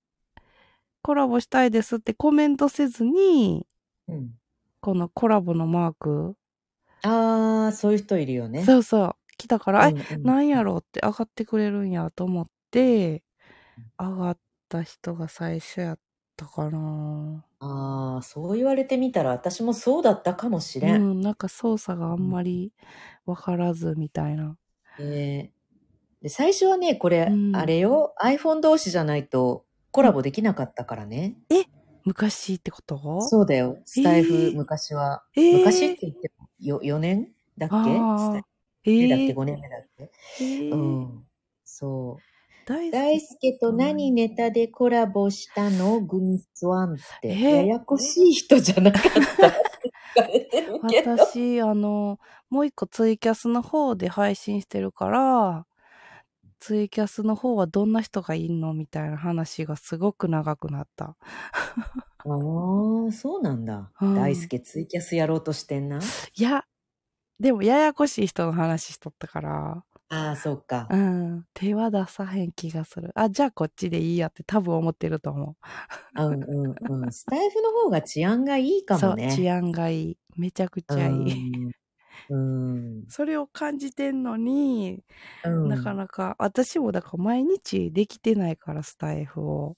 [1.01, 3.67] コラボしたいですってコメントせずに、
[4.07, 4.31] うん、
[4.81, 6.35] このコラボのマーク、
[7.03, 8.63] ああ、そういう人いるよね。
[8.63, 13.23] そうそう、来たから、うんえ、うんなんやろうって上がってくれるんやと思って、
[13.99, 14.37] 上がっ
[14.69, 15.99] た人が最初やっ
[16.37, 17.45] たかな。
[17.59, 20.91] ああ、そう言われてみたら私もそうだったかもしれ。
[20.91, 22.71] うんん、なんか操作があんまり
[23.25, 24.57] わからずみたいな。
[24.99, 25.51] ね
[26.21, 31.35] で最初はね、これ、うんあれよ、iPhone 同士じゃないとコラボできなかったからね。
[32.03, 33.21] 昔ってこと？
[33.21, 33.77] そうだよ。
[33.85, 35.23] スタイフ、えー昔は。
[35.35, 38.41] えー昔って言ってもよ4年だっけ？
[38.85, 41.23] えだっけー ?5 年目だっけ、えーうん。
[41.63, 42.23] そう。
[42.65, 45.99] 大大輔と何ネタでコラボしたの？
[46.01, 47.29] グミスワンって。
[47.29, 49.01] えややこしい人じゃなかっ
[49.39, 49.53] た？
[51.03, 55.65] 私、あの、もう一個ツイキャスの方で配信してるから、
[56.59, 58.73] ツイキャスの方はどんな人がいんの？
[58.73, 61.05] みたいな話がすごく長くなった。
[61.05, 61.15] あ
[62.23, 63.91] あ、そうなんだ。
[63.99, 65.99] うん大輔ツイキャスやろうとしてんな。
[66.35, 66.65] いや、
[67.41, 70.93] でもややこしい人の話しとったから、ああ、そうか。
[70.93, 73.11] うん、手は出さへん気がする。
[73.15, 75.55] あ、じゃあこっちでいいやって多分思ってると思
[76.15, 77.11] うんうんうん。
[77.11, 78.99] スタイフの方が治安がいいかう。
[78.99, 79.25] そう、もね。
[79.27, 80.17] 治安がいい。
[80.37, 81.31] めちゃくちゃいい。
[82.29, 83.05] うん。
[83.07, 85.03] それを感じてんのに、
[85.43, 85.61] うん。
[85.63, 89.77] なかなか、私もだから毎日できてないから、スタイフを。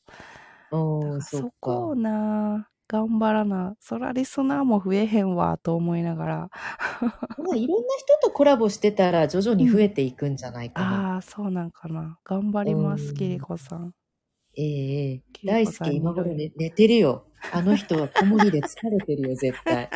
[0.71, 1.95] うん、そこをか。
[1.95, 3.75] な、頑張らな。
[3.79, 6.35] そらリスナーも増えへんわ、と思いながら。
[7.01, 11.13] まあ、いろんな人とコラボしてたら徐々に増えていくんじゃないかな。
[11.15, 12.19] ああ、そうなんかな。
[12.23, 13.95] 頑張ります、うんキリコさん。
[14.55, 17.25] ええええキリ大輔コさんに今頃、ね、寝てるよ。
[17.51, 19.89] あの人は子守で疲れてるよ、絶対。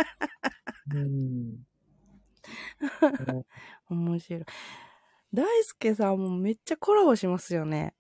[0.96, 1.58] うん。
[3.92, 4.44] 面白い。
[5.32, 7.94] 大輔さんもめっちゃコラボしますよね。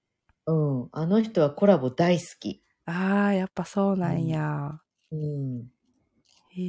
[0.47, 0.89] うん。
[0.91, 2.63] あの人はコラボ大好き。
[2.88, 4.81] ああ、やっぱそうなんや。
[5.12, 5.67] うん。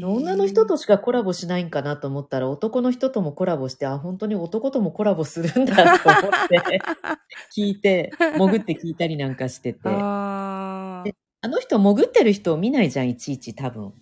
[0.04, 6.80] 女の人としかコラボしないんかなと思ったら男の人ともコラボして、あ、本当に男ともコラボするんだと思って
[7.56, 9.80] 聞いて、潜って聞いたりなんかしてて。
[9.84, 11.04] あ
[11.44, 13.94] の人潜ってる人を見ないじゃん、いちいち多分。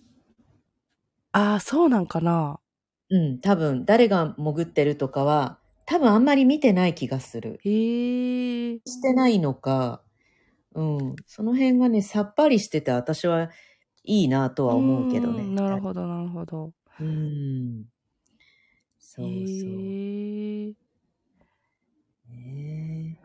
[1.31, 2.59] あー、そうなんかな。
[3.09, 7.61] うん、多分誰が潜ってるとかは、多分あんまり見てない気がする。
[7.63, 8.75] へえ。
[8.85, 10.01] してないのか、
[10.73, 13.49] うん、その辺がね、さっぱりしてて私は
[14.07, 15.43] いいなとは思うけどね。
[15.43, 16.71] んなるほど、なるほど。
[16.99, 17.85] うん。
[18.97, 19.35] そうそう。
[19.35, 20.73] へえ。
[22.29, 23.19] ね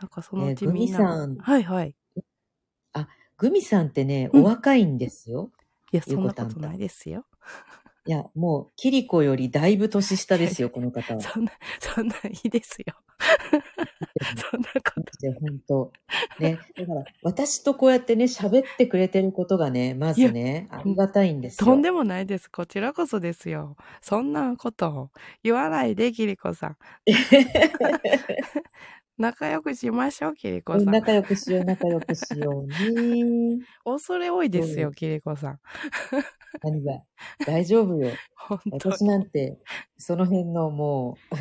[0.00, 0.88] なんかそのうちえー。
[0.88, 1.94] さんはいはい。
[3.38, 5.50] グミさんってね、うんお若いんですよ。
[5.92, 7.24] いや、ゆそんなことないですよ。
[8.08, 11.20] いや、もう、キリコよりだいぶ年下ですよ、 この方は。
[11.20, 12.94] そんな、そんないいですよ。
[14.50, 15.12] そんなこと。
[15.20, 15.92] で、本当
[16.40, 16.58] ね。
[16.74, 21.66] だから、私とこうやってね、喋ってくれてることがね、まずね、ありがたいんですよ。
[21.66, 22.50] とんでもないです。
[22.50, 23.76] こちらこそですよ。
[24.00, 25.10] そんなこと
[25.42, 26.76] 言わないで、キリコさん。
[29.18, 30.84] 仲良くしましょう、キリコさん。
[30.90, 32.74] 仲良くしよう、仲良くしようね。
[33.84, 35.60] 恐れ多いですよ、キリコさん。
[36.62, 37.02] 何が
[37.46, 38.10] 大丈夫よ。
[38.34, 39.58] 本当私なんて、
[39.98, 41.36] その辺のもう、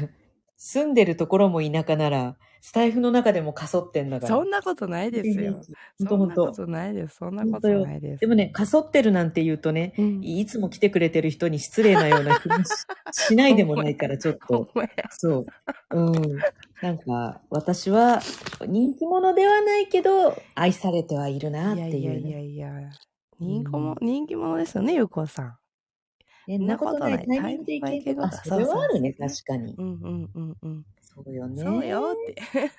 [0.57, 4.35] 住んでるところも田舎なら、スタイフの中でもかそってんだから。
[4.35, 5.53] そんなことないですよ。
[5.53, 7.15] ほんとそほんなことないです。
[7.17, 8.19] そんなことないです。
[8.19, 12.67] でもね、かそってるなんて言うとね、うん、いつも来てくれてる人に失礼なような気もし
[13.29, 14.69] しないでもないから、ちょっと。
[15.11, 15.45] そう。
[15.91, 16.39] うん。
[16.81, 18.21] なんか、私は
[18.65, 21.97] 人気者ではないけど、愛されてはいるなっていう、ね。
[21.97, 22.89] いやいやいやいや。
[23.39, 25.57] 人気者、人気者ですよね、ゆうこさん。
[26.47, 27.27] ね、そんなことない。
[27.27, 28.23] タイミングでいける。
[28.23, 29.75] あ、それはあるね、確かに。
[29.77, 30.85] うんうんうんうん。
[31.01, 31.61] そうよね。
[31.61, 32.41] そうよって。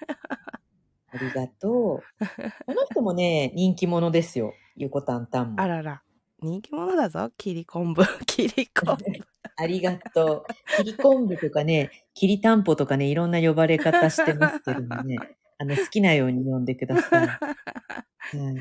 [1.11, 2.27] ありがとう。
[2.66, 4.55] この人もね、人気者ですよ。
[4.77, 5.61] ゆこたんたんも。
[5.61, 6.03] あらら。
[6.40, 8.03] 人気者だぞ、切り昆布。
[8.27, 9.05] 切り昆布。
[9.57, 10.75] ありがとう。
[10.77, 15.18] 切り昆布とかね、きりたんぽとかね、いろんな呼ばれ方してますけどもね。
[15.59, 17.27] あの、好きなように呼んでください。
[17.27, 18.57] はい。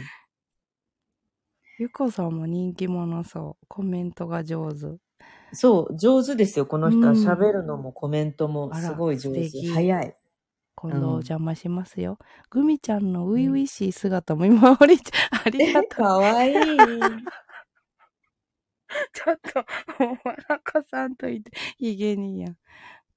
[1.80, 3.66] ゆこさんも人気者そう。
[3.68, 4.98] コメントが上手。
[5.54, 6.66] そう、上手ですよ。
[6.66, 9.48] この人はうん喋るのもコメントもすごい上手。
[9.48, 10.16] 素敵早い。
[10.76, 12.18] 今度お邪魔しますよ。
[12.50, 14.98] グミちゃんの初々しい姿も今まり、
[15.46, 15.90] ありがとう。
[15.90, 16.54] かわいい。
[19.13, 19.60] ちょっと、
[20.04, 22.58] もう、わらかさんといて、ひげにやん。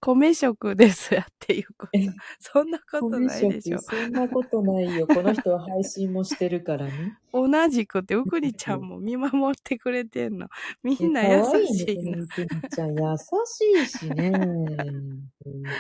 [0.00, 1.92] 米食ですやっていうこと。
[2.38, 3.78] そんなことないでしょ。
[3.78, 5.06] そんなことないよ。
[5.06, 7.18] この人は配信もしてるからね。
[7.32, 10.48] 同じくて、うくにちゃんも見守ってくれてんの。
[10.82, 12.02] みんな優しいな。
[12.02, 14.30] ね、このうくにちゃん優しいしね。
[14.30, 15.30] 本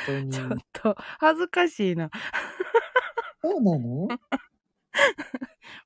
[0.06, 0.32] 当に。
[0.32, 2.10] ちょっと、恥ずかしいな。
[3.42, 4.08] そうなの？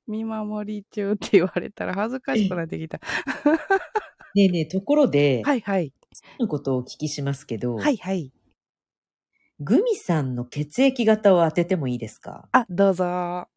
[0.07, 2.99] 見守り中って言われたら恥ずかしくなってきた。
[4.35, 5.93] ねえねえ、ところで、はいはい。
[6.39, 8.31] のことをお聞きしますけど、はいはい。
[9.59, 12.47] グミさんの血液型を当ててもいいですか？
[12.51, 13.03] あ、どうぞ。
[13.05, 13.47] は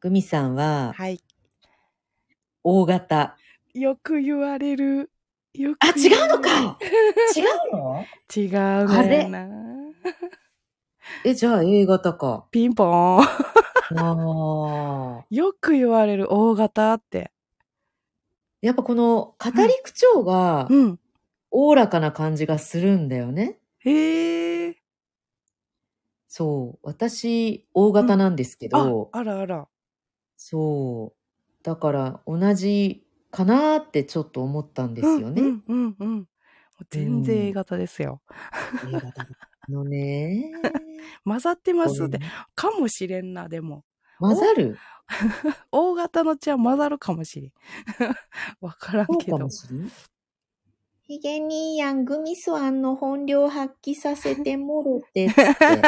[0.00, 1.20] グミさんは、い。
[2.62, 3.36] O 型。
[3.74, 5.10] よく言われる。
[5.54, 6.78] よくあ、違うのか
[7.36, 8.04] 違うの？
[8.34, 8.46] 違
[8.84, 9.48] うねんな。
[11.24, 12.46] え、じゃあ A 型か。
[12.50, 13.20] ピンポーン。
[13.20, 15.24] ああ。
[15.30, 17.30] よく言われる O 型って。
[18.62, 20.98] やっぱこの語り口調がうん。
[21.56, 23.60] おおらかな感じがするんだよね。
[23.78, 24.76] へえ。
[26.28, 26.78] そう。
[26.82, 29.68] 私、O 型なんですけあど、、あらあら。
[30.36, 31.62] そう。
[31.62, 35.42] だから同じかなーってちょっと思ったんですよね。
[35.42, 36.16] うんうんうんうん。
[36.18, 36.24] も
[36.80, 38.20] う全然 A 型ですよ。
[38.88, 39.26] A 型
[39.68, 40.50] のね。
[41.24, 42.18] 混ざってますって。
[42.56, 43.84] かもしれんな、でも。
[44.18, 44.76] 混ざる
[45.70, 47.52] ？O 型の血は混ざるかもしれん。
[48.60, 49.50] わからんそうけどかも。
[49.50, 49.92] しれん。
[51.06, 55.86] ヒゲ兄やん、グミスワンの本領発揮させてもろて、つって。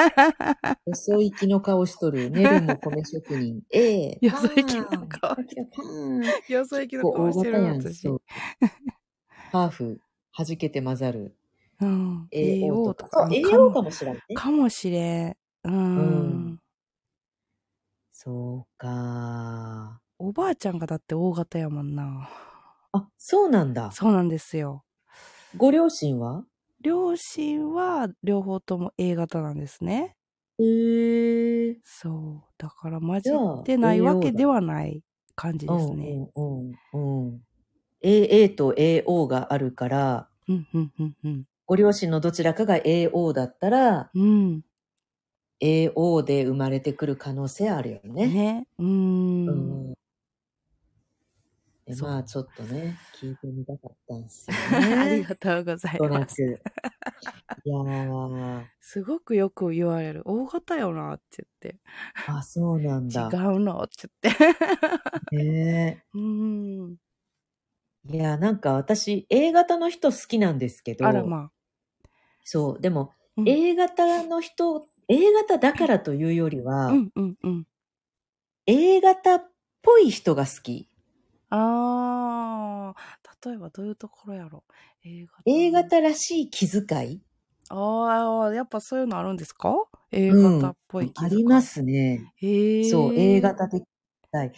[0.84, 2.30] 遅い気の顔しとる。
[2.30, 3.62] 寝るも米職人。
[3.72, 4.18] ええ。
[4.20, 5.36] よそ行きの顔
[6.48, 8.14] よそ行きの顔してる型やん、私そ。
[8.16, 8.22] う。
[9.52, 10.00] ハーフ、
[10.36, 11.34] 弾けて混ざる。
[11.80, 12.28] うん。
[12.30, 12.94] AO か。
[12.94, 13.10] とか。
[13.22, 14.20] そう、AO かもしれんね。
[14.34, 15.36] かもしれん。
[15.64, 16.60] ううんん。
[18.12, 20.00] そうか。
[20.18, 22.28] おばあちゃんがだって O 型やもんな。
[22.92, 23.90] あ、そうなんだ。
[23.92, 24.85] そうなんですよ。
[25.56, 26.44] ご両親は？
[26.82, 30.14] 両親は両方とも A 型なんですね。
[30.58, 31.78] へえ。
[31.82, 32.52] そう。
[32.58, 35.02] だから混じってないわけではない
[35.34, 36.28] 感じですね。
[36.36, 37.40] うんうんうん。
[38.02, 41.44] AA と AO があるから、うん、うん、うん、うん。
[41.66, 44.62] ご両親のどちらかが AO だったら、うん。
[45.60, 48.26] AO で生まれてくる可能性あるよね。
[48.26, 48.66] ね。
[48.78, 48.86] うー。
[48.86, 49.94] うんん。
[51.86, 54.58] でそうまあちょっとね、聞いてみたかったんですよ
[54.98, 55.24] ありね。
[55.24, 56.20] がとうございとなく。
[56.20, 56.42] ます。
[57.64, 60.22] いやー、 すごくよく言われる。
[60.26, 61.46] 大型よなって
[62.26, 63.36] あ、そうなん言って。
[63.36, 63.36] だ。
[63.36, 64.56] 違うのって言って。
[65.30, 66.96] ね うーん。
[68.04, 71.50] いや、なんか私、A 型の人好きなんですけど、あらま
[72.44, 76.92] そう、でも、うん A 型の人、A 型だからというよりは、あ。
[76.94, 77.66] うんうんうん。
[78.66, 79.50] A 型っ
[79.82, 80.88] ぽい人が好き。
[81.50, 84.64] あー、例えばどういうところやろ
[85.04, 85.44] ?A 型。
[85.46, 87.22] A 型らしい気遣い？
[87.68, 89.74] ああ、やっぱそういうのあるんですか
[90.12, 91.60] ?A うん型っぽい気遣いありま。
[91.60, 92.28] すね。
[92.36, 92.48] へ
[92.88, 92.90] え。
[92.90, 93.84] そう、A 型的
[94.32, 94.50] な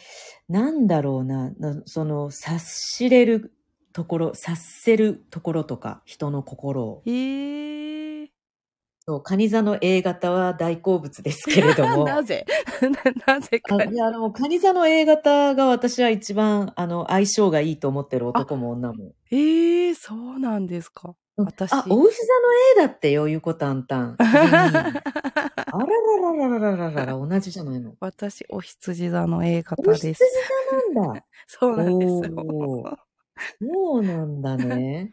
[0.48, 3.54] なんだろうな、なその、察しれる
[3.92, 7.06] ところ、察せるところとか、人の心を。
[7.06, 8.07] へえ。
[9.08, 12.04] そう、カニ座の A 型は大好物ですけれども。
[12.04, 12.44] なぜ？
[13.26, 13.84] ななぜかあ。
[13.84, 19.12] いや、あの、カニ座の A 型が私は一番、あの、相性がいいと思ってる男も女も。
[19.30, 21.14] ええそうなんですか。
[21.38, 24.16] 私あ、お牛座の A だってよ、ゆこたんたん。
[24.20, 27.94] あららららららららら、同じじゃないの。
[28.00, 30.24] 私、お羊座の A 型お羊です。
[30.92, 31.24] 座なんだ。
[31.46, 32.44] そうなんですよ。
[32.44, 32.96] おー
[33.58, 35.12] そうなんだね。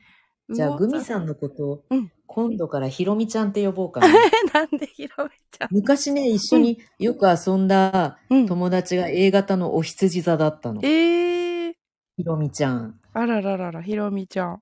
[0.49, 4.07] じゃあ、グミさんのことをうん、今度からひろみちゃんって呼ぼうかな。
[4.53, 5.67] なんでひろめちゃん？
[5.71, 8.45] 昔ね、一緒によく遊んだうん。
[8.47, 10.81] 友達が A 型のお羊座だったの。
[10.83, 11.77] ええ
[12.17, 12.99] ひろみちゃん。
[13.13, 14.61] あらららら、ひろみちゃん。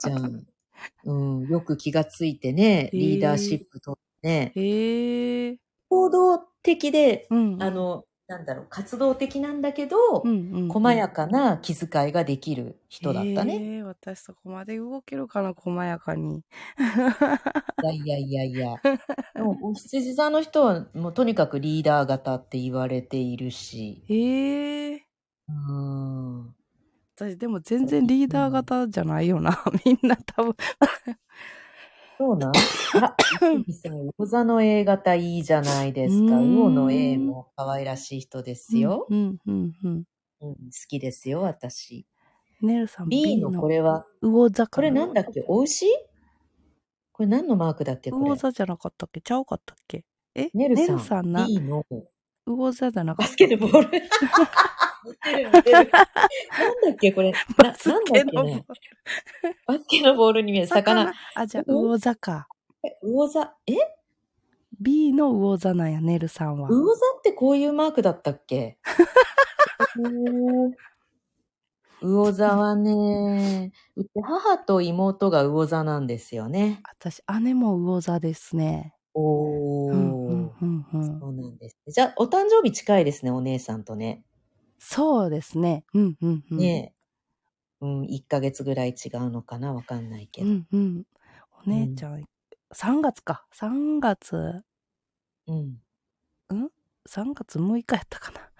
[0.00, 0.44] じゃん。
[1.04, 7.62] うん、よく気がついてね、 へーリーダーシップとね、ええ行動的で、うん。
[7.62, 10.68] あ、の、なんだろう、活動的なんだけど、うんうん。
[10.68, 13.58] 細やかな気遣いができる人だったね。
[13.60, 16.42] ええ私そこまで動けるかな、細やかに。
[17.82, 18.76] いやいやいやいや。
[19.34, 24.02] でも、お羊座の人は、もうとにかくリーダー型って言われているし。
[24.08, 25.06] ええ
[25.48, 26.54] うん。
[27.14, 29.62] 私でも全然リーダー型じゃないよな。
[29.84, 30.56] みんな多分。
[32.22, 32.52] そうなん？
[33.02, 33.16] あ
[33.66, 36.36] 魚座の A 型いいじゃないですか。
[36.36, 39.08] 魚の A も可愛らしい人ですよ。
[39.10, 40.04] うんうんうん。
[40.40, 40.56] うん、好
[40.88, 42.06] きですよ、私。
[42.60, 45.86] ネルさん B のこれは、魚座かこれなんだっけお牛
[47.10, 48.30] これ何のマークだっけこれ。
[48.30, 50.04] 魚座じゃなかったっけちゃうかったっけ
[50.36, 51.32] えネルさん。
[51.32, 51.84] な、B の
[52.46, 54.02] 魚座じゃなかバスったっけケのボール。
[55.04, 55.76] 似てる似てる。
[55.80, 55.98] なんだ
[56.92, 57.32] っけこれ。
[57.32, 58.64] なんだっけケのボールね。
[59.66, 61.12] バスケのボールに見える魚。
[61.34, 62.48] あ、じゃあ魚座か。
[62.84, 63.54] え魚座？
[63.66, 63.72] え
[64.80, 66.68] ？B の魚座なんや、ネルさんは。
[66.68, 68.78] 魚座ってこういうマークだったっけ？
[72.02, 73.70] 魚座はね、
[74.24, 76.82] 母と妹が魚座なんですよね。
[76.98, 78.94] 私、姉も魚座ですね。
[79.14, 79.92] おー。
[79.92, 81.20] うんうんうんうん。
[81.20, 81.76] そうなんです。
[81.86, 84.24] じゃあ、お誕生日近いですね、お姉さんとね。
[84.84, 85.84] そうですね。
[85.94, 86.58] うんうんうん。
[86.58, 86.92] ね
[87.80, 87.86] え。
[87.86, 89.72] うん、1ヶ月ぐらい違うのかな？
[89.72, 90.50] わかんないけうど。
[90.50, 91.06] んうん。
[91.64, 92.24] お姉ちゃん、
[92.74, 93.46] 3月か。
[93.52, 94.64] 3月、
[95.46, 95.80] うん。
[97.08, 98.50] 3月6日やったかな？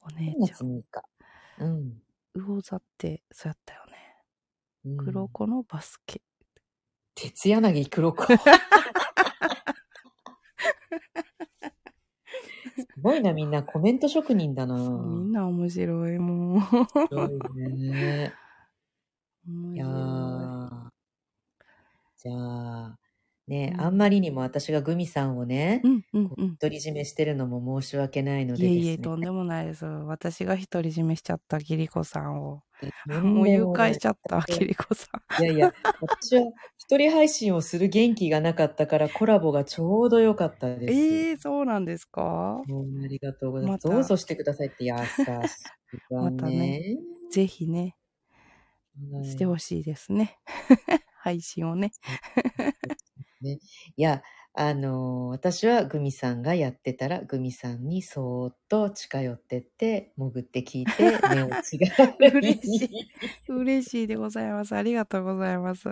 [0.00, 1.02] お姉3ちゃ月6日。
[1.58, 1.68] うん。
[1.88, 2.02] ん。
[2.34, 3.92] 魚座って、そうやったよね。
[4.86, 6.22] うん黒子のバスケ。
[7.14, 8.24] 鉄柳黒子。
[12.96, 14.74] すごいな、みんなコメント職人だな。
[14.74, 14.80] み
[15.20, 16.60] んな面白い、もう。
[16.62, 18.32] すごいね。
[19.46, 19.84] いや
[22.16, 22.98] じゃあ、
[23.48, 25.88] ね、うんあんまりにも私がグミさんをねい。
[25.88, 26.56] う、んうんうん。
[26.60, 28.74] 独り占めしてるのも申し訳ないのでですね。
[28.74, 29.84] いえいえ、とんでもないです。
[29.84, 32.62] 私が独り占めしちゃった、キリコさんを。
[33.06, 35.06] ももう誘拐しちゃった、いキリコさ
[35.40, 35.42] ん。
[35.44, 36.42] やいや、私は
[36.76, 40.92] 一人配信をする元気がなかったからコラボがちょうど良かったです。
[40.92, 42.62] ええー、そうなんですか？
[42.66, 43.86] もうありがとうございます。
[43.86, 46.96] またどうぞしてくださいって優しいわまたね
[47.30, 47.94] ぜひね、はい
[49.24, 50.38] してほしいですね。
[51.20, 51.92] 配信をね。
[53.46, 53.60] ね、
[53.96, 54.22] いや、
[54.58, 61.58] あのー私はグミさんがやってたら、グミさんにそーっと近寄ってって、潜って聞いて、目を違う。
[62.34, 62.90] 嬉しい。
[63.48, 64.74] 嬉しいでございます。
[64.76, 65.90] ありがとうございます。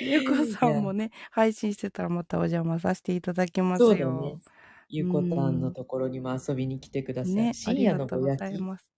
[0.00, 3.86] ゆこさんもね、配信してたらまたお邪魔させていただきますよ。
[3.86, 4.40] そうだね。
[4.88, 7.44] ゆこたんのところにも遊びに来てください。
[7.44, 8.40] ね、あ深りがとうごやき。
[8.40, 8.90] ざいます。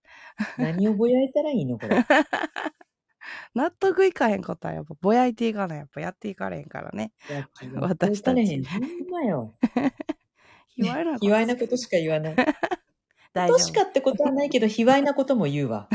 [0.57, 2.07] 何をぼやいたらいいのこれ。
[3.55, 5.79] 納得いかへんことはやっぱぼやいていかない。
[5.79, 7.13] やっぱやっていかれへんからね。
[7.77, 8.65] 私たちち。
[8.65, 9.55] ほんまよ。
[10.77, 11.27] 卑猥なこと。
[11.27, 12.37] 卑猥なことしか言わない。
[13.35, 13.59] 大丈夫。
[13.59, 15.89] しかってことはないけど、卑猥なことも言うわ。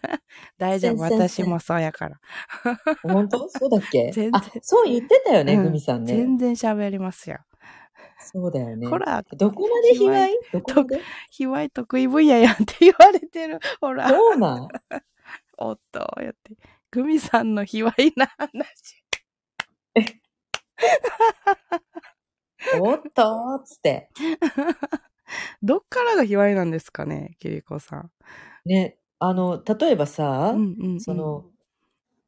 [0.58, 1.02] 大丈夫。
[1.02, 2.20] 私もそうやから。
[3.02, 3.48] 本当？
[3.48, 4.10] そうだっけ？
[4.12, 6.14] 全然あ、そう言ってたよね、うんグミさんね。
[6.16, 7.38] 全然喋りますよ。
[8.18, 8.86] そうだよね。
[8.86, 10.28] ほら、どこまで卑猥？
[10.52, 11.00] どこまで？
[11.30, 13.58] 卑猥得意分野やんって言われてる。
[13.80, 14.68] ほら、そうなん？
[15.64, 16.56] おっと、やって。
[16.90, 19.04] グミさんの卑猥な話。
[22.80, 24.10] おっとーっつって。
[25.62, 28.10] どっからが卑猥なんですかね、キリコさん。
[28.64, 31.00] ね、あの、例えばさ、うんうん、うん。
[31.00, 31.46] そ、の、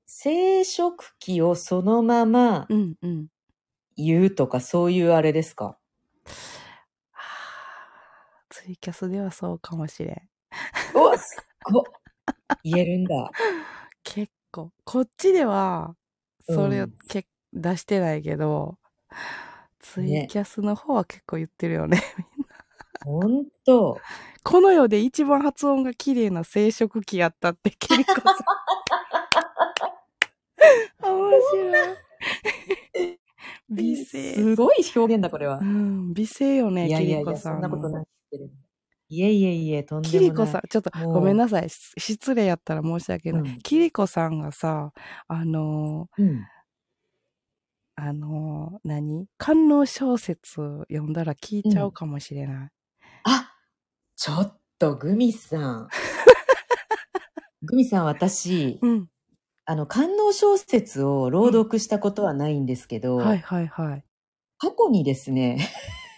[0.06, 3.28] 生殖器をそのままうんうん。
[3.96, 5.64] 言うとか、そういうあれですか？
[5.66, 5.78] は
[7.12, 10.30] あツイキャスではそうかもしれん。
[10.94, 11.84] おすっごっ
[12.62, 13.30] 言えるんだ。
[14.04, 14.70] 結構。
[14.84, 15.96] こっちでは、
[16.40, 18.78] それをうんけ、出してないけど、
[19.80, 22.00] ツイキャスの方は結構言ってるよね。
[23.04, 23.98] ほんと。
[24.42, 28.24] この世で一番発音が綺麗な生殖器やったって、キリコさん。
[31.02, 33.18] 面白い。
[33.68, 34.34] 美声。
[34.34, 35.64] すごい表現だ、これはう。
[35.64, 37.58] ん、美声よね、いやキいやいや、そリコさんの。
[37.60, 38.06] んなことない。
[39.08, 40.30] いえいえいえ、とんでキもない。
[40.30, 41.68] リコさん、ちょっとごめんなさい。
[41.68, 43.42] し失礼やったら申し訳ない。
[43.42, 44.92] うんキリコさんがさ、
[45.28, 46.46] あのーうん。
[47.96, 49.26] あのー何？
[49.38, 52.68] 官能小説読んだら聞いちゃうかもしれない。
[53.24, 53.52] あ、
[54.16, 55.88] ちょっと、グミさん。
[57.62, 59.08] グミさん、私、うん。
[59.66, 64.04] あの、官能小説を朗読したことはないんですけど、はいはいはい。
[64.58, 65.58] 過去にですね、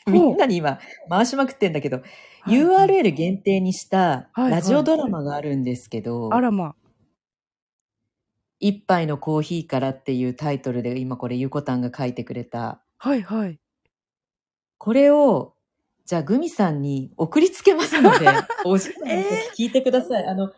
[0.11, 0.79] みんなに今
[1.09, 2.07] 回しまくってんだけど、はい
[2.47, 6.77] URL 限定にしたはいラジオドラマがあるんですけど、あらま
[8.61, 12.81] 一杯のコーヒーからっていうタイトルで今これゆこたんが書いてくれた。
[12.99, 13.59] はいはい。
[14.79, 15.55] これを、
[16.05, 18.27] じゃあグミさんに送りつけますので、
[18.65, 19.25] お時間
[19.59, 20.25] 聞いてください。
[20.25, 20.53] あの、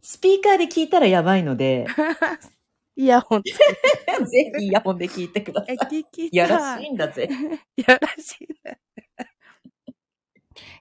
[0.00, 1.86] スピーカーで聞いたらやばいので、
[2.96, 4.24] イヤホンつけて。
[4.24, 5.76] ぜひイヤホンで聞いてくださえ、い。
[5.78, 6.28] 聞きたい。
[6.28, 7.28] いやらしいんだぜ。
[7.76, 8.80] い やらしいね。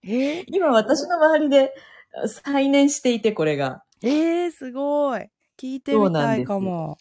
[0.03, 0.41] え？
[0.41, 1.74] ー、今私の周りで
[2.28, 3.84] 再燃していて、これが。
[4.03, 5.30] えー、すごい。
[5.57, 6.97] 聞いてみたいかも。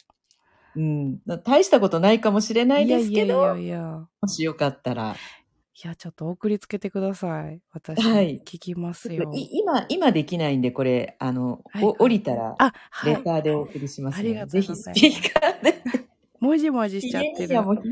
[0.75, 1.21] うん。
[1.45, 4.09] 大したことないかもしれないですけど、いやいやいや。
[4.21, 5.17] もしよかったら。
[5.85, 7.61] いや、ちょっと送りつけてください。
[7.73, 9.33] 私、はい聞きますよ。
[9.35, 13.17] い今、今できないんで、これ、あの、はいお降りたら、あ、はい。
[13.17, 15.83] レターでお送りしますので、ありがとうぜひございますスピーカーで。
[16.39, 17.63] もじもじしちゃってる。
[17.63, 17.83] もう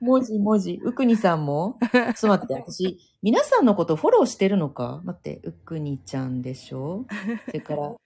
[0.00, 0.80] 文字文字。
[0.80, 5.00] うくにさんもちょっと待って、私、皆さんのことフォローしてるのか？
[5.04, 7.04] 待って、うくにちゃんでしょ？
[7.46, 7.96] それから、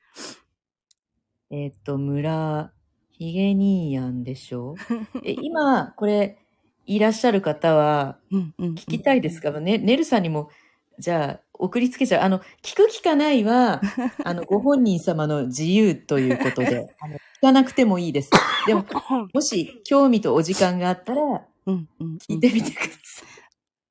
[1.51, 2.73] えっと、村、
[3.11, 4.75] ひげにーやんでしょ？
[5.23, 6.39] え、今、これ、
[6.87, 8.19] いらっしゃる方は。
[8.31, 10.51] 聞きたいですか、ね、ねるさんにも、
[10.99, 12.23] じゃあ、送りつけちゃう。
[12.23, 13.81] あの、聞く聞かないは、
[14.25, 18.31] あの、ご本人様の自由ということで、 あの聞かなくてもいいです。
[18.67, 18.85] でも、
[19.33, 22.19] もし、興味とお時間があったら、うんうんうん。
[22.19, 23.25] 聞いてみてくださ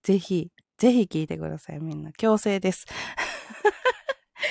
[0.03, 2.11] ぜひ、ぜひ聞いてください、みんな。
[2.11, 2.85] 強制です。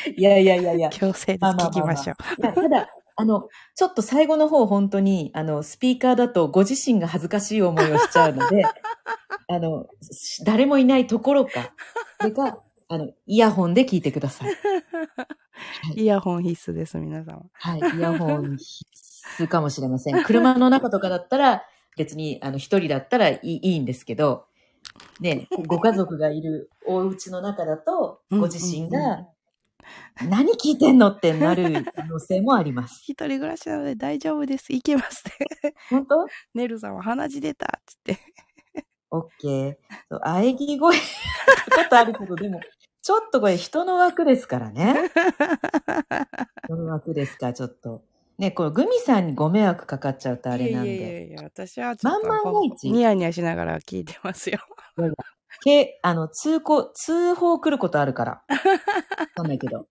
[0.06, 0.20] い。
[0.20, 0.90] いやいやいやいや。
[0.90, 1.44] 強制です。
[1.44, 2.16] 聞きましょう。
[2.40, 2.88] ただ、
[3.20, 8.64] あの、ちょっと最後の方、本当に、あの、スピーカーだとご自身が恥ずかしい思いをしちゃうので、
[9.48, 11.74] あの、し誰もいないところか、
[12.18, 12.58] それか、
[12.88, 14.54] あの、イヤホンで聞いてください。
[15.96, 17.42] イヤホン必須です、皆様。
[17.52, 18.84] はい、イヤホン必
[19.44, 20.24] 須かもしれません。
[20.24, 21.62] 車の中とかだったら、
[21.98, 24.46] 別に、あの、一人だったらいいいいんですけど、
[25.20, 29.26] ね、ご家族がいるお家の中だと、うんご自身が、
[30.28, 33.02] 何聞いてんのってなる可能性もあります。
[33.04, 34.72] 一人暮らしなので大丈夫です。
[34.72, 35.24] いけます
[35.62, 35.74] ね。
[35.88, 36.26] 本当？
[36.54, 38.18] ねるさんは鼻血出たっつって。
[39.10, 39.76] オッケー。
[40.10, 42.60] 喘ぎ声、ちょっとあるけど、でも、
[43.02, 45.10] ちょっとこれ人の枠ですからね。
[46.64, 48.04] 人の枠ですから、ちょっと。
[48.38, 51.12] ね、これグミさんにご迷惑かかっちゃうとあれなんいやいやで。
[51.12, 54.58] いやいや、私はちょっと万万が一ニヤニヤしながら聞いてますよ。
[55.62, 58.42] け、あの、通行、通報来ることあるから。
[59.18, 59.86] わかんないけど。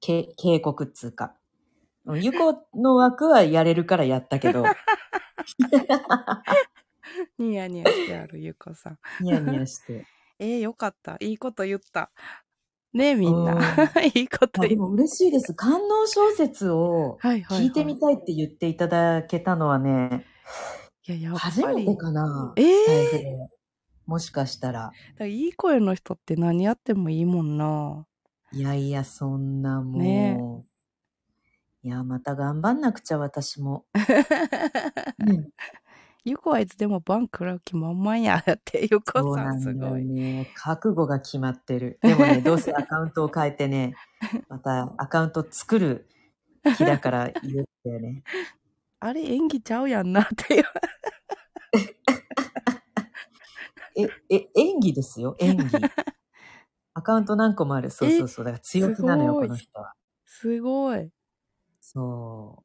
[0.00, 1.34] け、警告っつうか。
[2.06, 4.64] ゆこの枠はやれるからやったけど、
[7.38, 8.98] ニヤニヤしてあるゆこさん。
[9.20, 10.06] ニヤニヤして。
[10.38, 11.16] えー、よかった。
[11.20, 12.10] いいこと言った。
[12.94, 13.60] ねみんな。
[14.14, 15.54] いいこと言っも嬉しいです。
[15.54, 17.28] 観音小説をた。
[17.28, 17.66] はいはい、はい。
[17.66, 20.24] 聞いてみたいって言っていただけたのはね、
[21.06, 21.84] いや、やっ初ぱり。
[21.84, 22.52] めてかな。
[22.56, 22.64] えー？
[22.64, 23.50] スタイフで
[24.10, 24.90] もしかしたら。
[25.18, 28.04] らいい声の人って何やってもいいもんな。
[28.50, 30.02] いやいや、そんなもう。
[30.02, 30.64] ね
[31.84, 33.84] いや、また頑張んなくちゃ、私も。
[35.18, 35.48] ね
[36.24, 40.04] ゆこはいつでもバン食らう気満々や って、ゆそこさんすごい。
[40.04, 40.50] ね。
[40.56, 42.00] 覚悟が決まってる。
[42.02, 43.94] でもね、 どうせアカウントを変えてね、
[44.48, 46.08] またアカウント作る
[46.76, 48.24] 気だから言うんだよね。
[48.98, 50.64] あれ演技ちゃうやんなっていう。
[54.00, 55.90] え、え、演技ですよ、 演技。
[56.94, 57.90] アカウント何個もある。
[57.90, 58.44] そうそうそう。
[58.44, 59.94] だから強気なのよ、この人は。
[60.26, 61.10] すごい。
[61.80, 62.64] そう。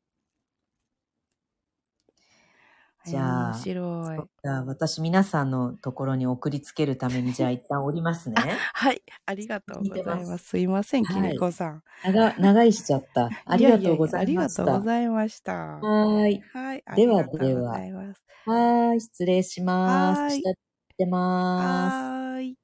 [3.10, 4.28] じゃあ面白いそっ。
[4.44, 8.68] か私皆さんのところに送りつけるために、じゃあ一旦降りますね。
[8.74, 9.02] はい。
[9.26, 10.50] ありがとうございまますす。
[10.50, 11.84] すいません、はいきりこさん。
[12.04, 13.30] 長、長いしちゃった。
[13.46, 14.64] ありがとうございました。
[14.64, 15.86] やややありがとうございました。
[15.86, 16.42] はーい。
[16.54, 16.84] はい。
[16.86, 18.24] あではりがとうございます。
[18.46, 19.02] はーい。
[19.02, 20.42] 失礼します。
[20.98, 22.16] はーい下ってまーす。
[22.36, 22.58] はーい。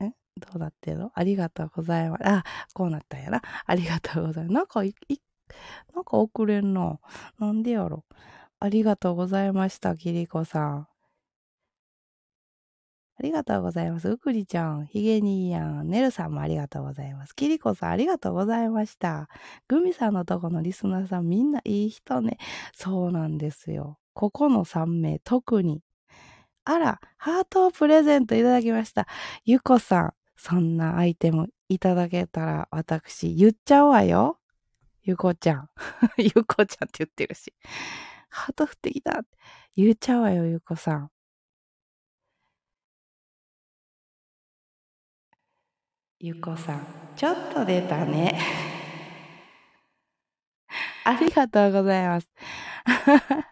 [0.00, 0.10] え？
[0.40, 1.10] どうなってんの？
[1.14, 2.22] ありがとうございます。
[2.26, 2.44] あ、
[2.74, 3.42] こうなったんやな。
[3.66, 4.54] ありがとうございます。
[4.54, 5.16] なんかい、い
[5.94, 6.98] なんか遅れんな。
[7.38, 8.04] なんでやろ？
[8.60, 10.88] ありがとうございました、キリコさん。
[13.18, 14.08] ありがとうございます。
[14.08, 17.34] うくりちゃん、ひげにいやん、ねるさんもありがとうございます。
[17.36, 19.28] きりこさん、ありがとうございました。
[19.68, 22.38] グミさんのとこのリスナーさん、みんないい人ね。
[22.74, 23.98] そうなんですよ。
[24.14, 25.82] ここの3名、特に。
[26.64, 29.06] あら、ハートをプレゼントいただきました。
[29.44, 34.38] ゆこさん、そんなアイテムいただけたら、私、言っちゃうわよ。
[35.02, 35.70] ゆこちゃん。
[36.16, 37.52] ゆこちゃんって言ってるし。
[38.30, 39.22] ハート降ってきた。
[39.76, 41.10] 言っちゃうわよ、ゆこさん。
[46.24, 48.38] ゆこさん、ちょっと出たね。
[51.02, 52.30] ありがとうございます。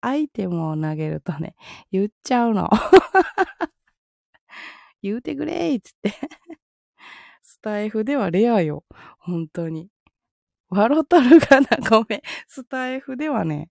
[0.00, 1.54] アイテムを投げるとね、
[1.92, 2.68] 言っちゃうの。
[5.00, 6.12] 言うてくれーっつって。
[7.40, 8.84] スタイフではレアよ。
[9.20, 9.88] 本当に。
[10.70, 11.68] 笑っとるかな？
[11.88, 12.22] ごめん。
[12.48, 13.70] スタイフではね、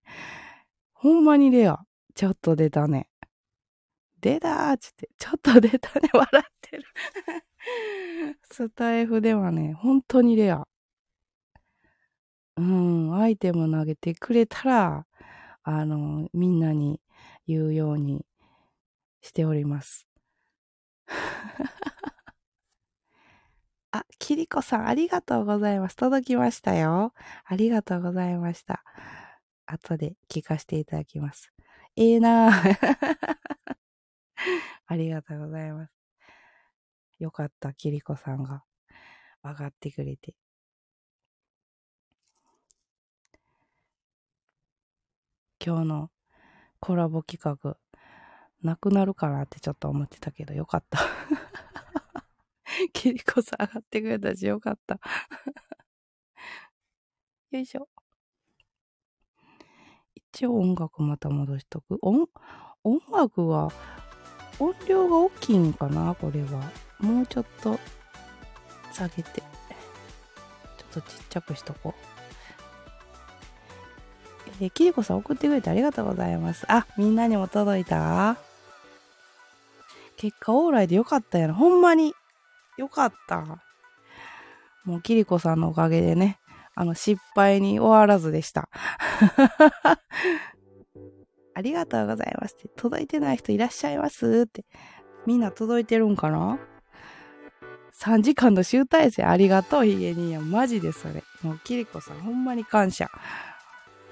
[0.93, 1.79] ほんまにレア。
[2.13, 3.09] ちょっと出たね。
[4.21, 6.09] 出たーっつって、ちょっと出たね。
[6.13, 6.85] 笑ってる。
[8.51, 10.67] スタイフではね、本当にレア。
[12.57, 15.05] うん、アイテム投げてくれたら、
[15.63, 17.01] あの、みんなに
[17.47, 18.25] 言うように
[19.21, 20.07] しております。
[23.91, 25.95] あ、キリコさん、ありがとうございます。
[25.95, 27.13] 届きましたよ。
[27.45, 28.83] ありがとうございました。
[29.65, 31.51] 後で聞かせていただきます。
[31.95, 32.75] ええなぁ。
[34.87, 35.94] ありがとうございます。
[37.19, 38.63] よかった、キリコさんが
[39.43, 40.35] 上がってくれて。
[45.65, 46.11] 今日の
[46.79, 47.77] コラボ企画、
[48.61, 50.99] なくなるかなってちょっと思ってたけど、よかった。
[52.93, 54.99] キリコさん上がってくれたし、よかった。
[57.51, 57.87] よいしょ。
[60.13, 61.97] 一応音楽また戻しとく。
[62.01, 62.29] 音、
[62.83, 63.71] 音楽は
[64.59, 66.84] 音量が大きいんかなこれは。
[66.99, 67.79] もうちょっと
[68.91, 69.41] 下げて。
[69.41, 72.15] ちょっとちっちゃくしとこう。
[74.61, 76.65] えー、きりこさん送ってくれてありがとうございます。
[76.69, 78.37] あ、みんなにも届いた
[80.17, 81.53] 結果オーライでよかったやろ。
[81.53, 82.13] ほんまに。
[82.77, 83.61] よかった。
[84.83, 86.39] もうきりこさんのおかげでね、
[86.75, 88.69] あの失敗に終わらずでした。
[91.53, 92.67] ありがとうございますって。
[92.75, 94.65] 届いてない人いらっしゃいますって。
[95.25, 96.59] みんな届いてるんかな？
[97.99, 100.49] ?3 時間の集大成ありがとう、ヒゲ兄やん。
[100.49, 101.23] マジでそれ。
[101.41, 103.09] もう、キリコさん、ほんまに感謝。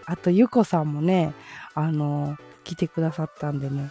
[0.05, 1.33] あと、ゆこさんもね、
[1.75, 3.89] あの来てくださったんでね。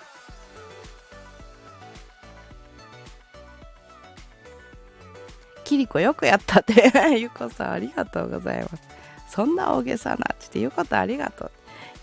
[5.64, 6.92] キリコよくやったって。
[7.18, 8.82] ゆこさん、ありがとうございます。
[9.28, 10.34] そんな大げさな。
[10.38, 11.50] ちって、ゆことありがとう。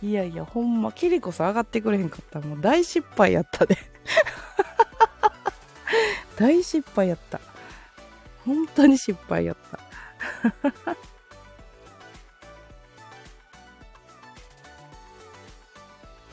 [0.02, 2.40] いやいや、ほんま、キリコさん上がってくれへんかった。
[2.40, 3.78] もう大失敗やったで。
[6.36, 7.40] 大失敗やった。
[8.50, 9.80] 本当に失敗やった。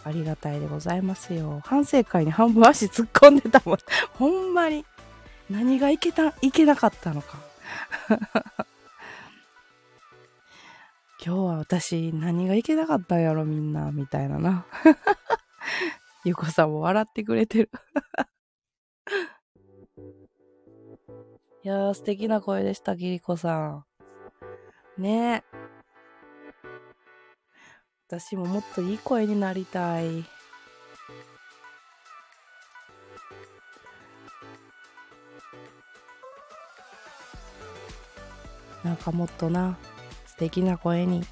[0.02, 1.60] ありがたいでございますよ。
[1.62, 3.78] 反省会に半分足突っ込んでたもん。
[4.14, 4.86] ほんまに。
[5.50, 7.36] 何がいけた、いけなかったのか。
[11.22, 14.64] 今日は私何がいけなかったんやろみんな、みたいなな。
[16.24, 17.70] ゆこさんも笑ってくれてる。
[21.66, 23.84] いやー、素敵な声でした、キリコさん。
[25.02, 25.44] ねえ。
[28.06, 30.24] 私ももっといい声になりたい。
[38.84, 39.76] なんかもっとな、
[40.24, 41.24] 素敵な声に。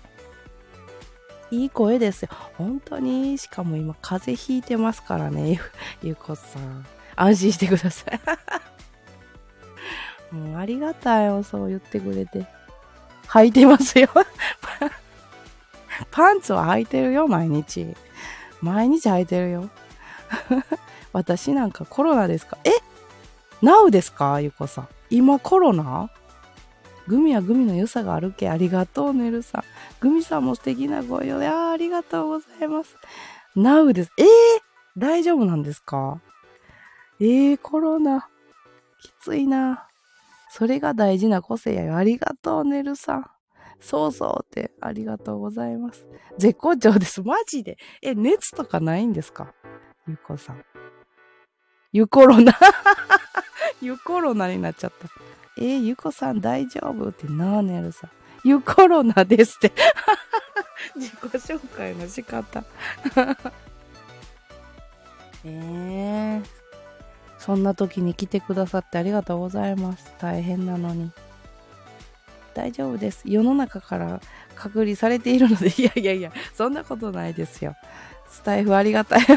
[1.53, 2.31] いい声ですよ。
[2.59, 3.39] 本当に。
[3.39, 5.53] しかも今、風邪ひいてますからね、
[6.03, 6.85] ゆゆこさん。
[7.15, 8.64] 安心してください。
[10.35, 12.47] もうありがたいよ、そう言ってくれて。
[13.29, 14.09] 履いてますよ。
[16.11, 17.95] パンツは履いてるよ、毎日。
[18.61, 19.71] 毎日履いてるよ。
[21.13, 22.59] 私なんかコロナですか？
[22.65, 22.71] え？
[23.63, 24.41] ナウですか？
[24.41, 24.89] ゆこさん。
[25.11, 26.11] 今コロナ？
[27.07, 28.51] グミはグミの良さがあるけ。
[28.51, 29.65] ありがとう、ねるさん。
[30.01, 31.41] グミさんも素敵な声よ。
[31.41, 32.97] いやありがとうございます。
[33.55, 34.11] ナウです。
[34.19, 34.27] えー、
[34.99, 36.21] 大丈夫なんですか？
[37.21, 38.29] えー、コロナ。
[39.01, 39.87] きついな。
[40.57, 41.97] それが大事な個性やよ。
[41.97, 43.27] ありがとう、ねるさん。
[43.81, 46.07] そうそうって、ありがとうございます。
[46.39, 47.23] 絶好調です。
[47.23, 47.77] マジで。
[48.01, 49.53] え、熱とかないんですか？
[50.07, 50.65] ゆこさん。
[51.93, 52.53] ゆコロナ。
[53.83, 55.09] ゆコロナになっちゃった。
[55.61, 57.09] え、ゆこさん大丈夫？
[57.09, 58.11] ってなーねるさん。
[58.45, 59.73] ゆコロナですって。
[60.95, 62.63] 自己紹介の仕方。
[65.45, 66.45] えー、
[67.45, 70.15] そんな時に来てくださってありがとうございます。
[70.19, 71.13] 大変なのに。
[72.55, 73.21] 大丈夫です。
[73.27, 74.23] 世の中から
[74.55, 77.77] 隔離されているので、 いやいやいや、そんなことないですよ。
[78.31, 79.21] スタイフありがたい。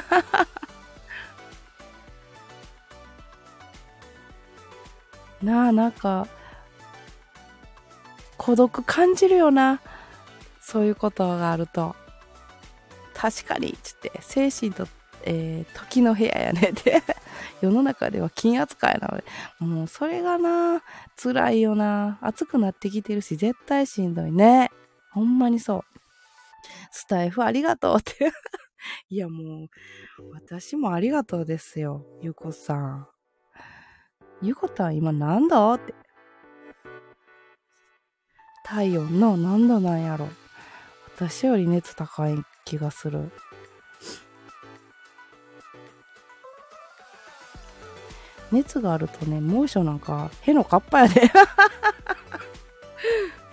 [5.44, 6.30] なあ、なんか、
[8.38, 9.82] 孤独感じるよな。
[10.62, 11.94] そういうことがあると。
[13.14, 14.88] 確かに、つって、精神と、
[15.24, 17.04] えー、時の部屋やねって。
[17.62, 19.24] 世の中では金扱いなので、
[19.60, 20.82] もうそれがな、
[21.22, 22.20] 辛いよな。
[22.22, 24.72] 暑くなってきてるし、絶対しんどいね。
[25.12, 25.84] ほんまにそう。
[26.92, 28.32] スタイフありがとうって。
[29.10, 29.70] いやもう、
[30.34, 33.08] 私もありがとうですよ、ゆうこさん。
[34.42, 35.96] ゆうこたん今何度って。
[38.64, 40.28] 体温の何度なんやろ。
[41.16, 42.36] 私より熱高い
[42.66, 43.32] 気がする。
[48.52, 51.32] 熱があるとね、猛暑なんか、へのかっぱやで。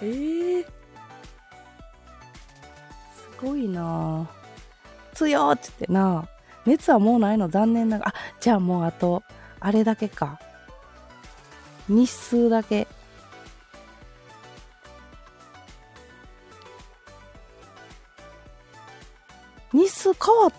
[0.01, 0.71] えー、す
[3.41, 4.29] ごいな。
[5.15, 6.27] 強っつってな
[6.67, 8.11] 熱はもうないの残念ながら。
[8.11, 9.23] あ、じゃあもうあと、
[9.61, 10.39] あれだけか。
[11.89, 12.87] 日数だけ。
[19.73, 20.53] 日数変わっ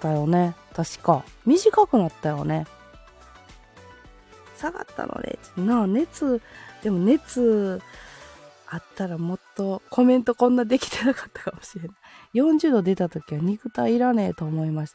[0.00, 0.54] たよね。
[0.74, 1.24] 確か。
[1.44, 2.66] 短くなったよね。
[4.58, 5.38] 下がったのね。
[5.56, 6.40] なあ、熱、
[6.82, 7.80] でも熱
[8.68, 11.96] あったらもっとコメントこんなできてなかったかもしれない。
[12.34, 14.92] 40度出た時は肉体いらねえと思いまし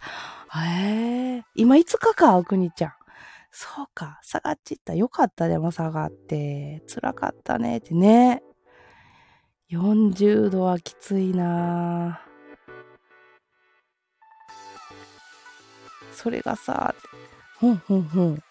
[0.51, 0.59] た。
[0.59, 1.43] へえ。
[1.55, 2.93] 今5日か、おくにちゃん。
[3.51, 4.93] そうか、下がっちった。
[4.93, 6.83] よかった、でも下がって。
[6.87, 8.43] 辛かったね、ってね。
[9.71, 12.21] 40度はきついな
[16.11, 16.93] それがさ、
[17.57, 18.43] ほんほんほん。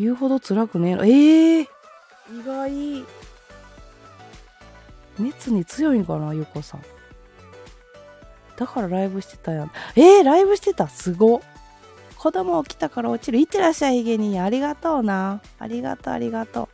[0.00, 1.06] 言うほど辛くねえ。
[1.06, 1.66] ええー、
[2.40, 3.04] 意外。
[5.18, 6.82] 熱に強いんかな、ゆこさん。
[8.56, 9.70] だからライブしてたやん。
[9.96, 10.88] えー、ライブしてた？
[10.88, 11.42] すご。
[12.16, 13.38] 子供起きたから落ちる。
[13.38, 14.40] いってらっしゃい、ヒゲに。
[14.40, 15.42] ありがとうな。
[15.58, 16.70] ありがとう、ありがと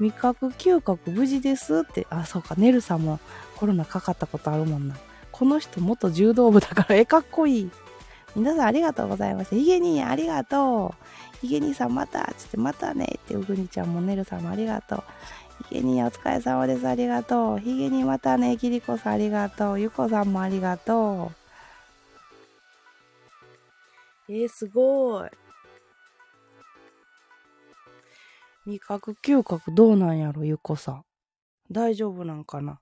[0.00, 0.04] う。
[0.04, 2.06] 味覚、嗅覚、無事ですって。
[2.10, 2.54] あ、そうか。
[2.56, 3.20] ネルさんも
[3.56, 4.96] コロナかかったことあるもんな。
[5.32, 7.70] この人元柔道部だから、え、かっこいい。
[8.36, 9.56] 皆さんありがとうございました。
[9.56, 10.94] ヒゲにありがと
[11.34, 11.38] う。
[11.40, 15.02] ヒゲ兄さんまたつってまたねってうぐにちゃんもねるさんもありがとう。
[15.70, 17.58] ヒゲ兄お疲れ様ですありがとう。
[17.58, 19.80] ヒゲ兄またねキリコさんありがとう。
[19.80, 21.32] ゆこさんもありがと
[24.28, 24.32] う。
[24.34, 25.30] えー、すごい。
[28.66, 31.04] 味覚嗅覚どうなんやろゆこさん。
[31.70, 32.80] 大丈夫なんかな？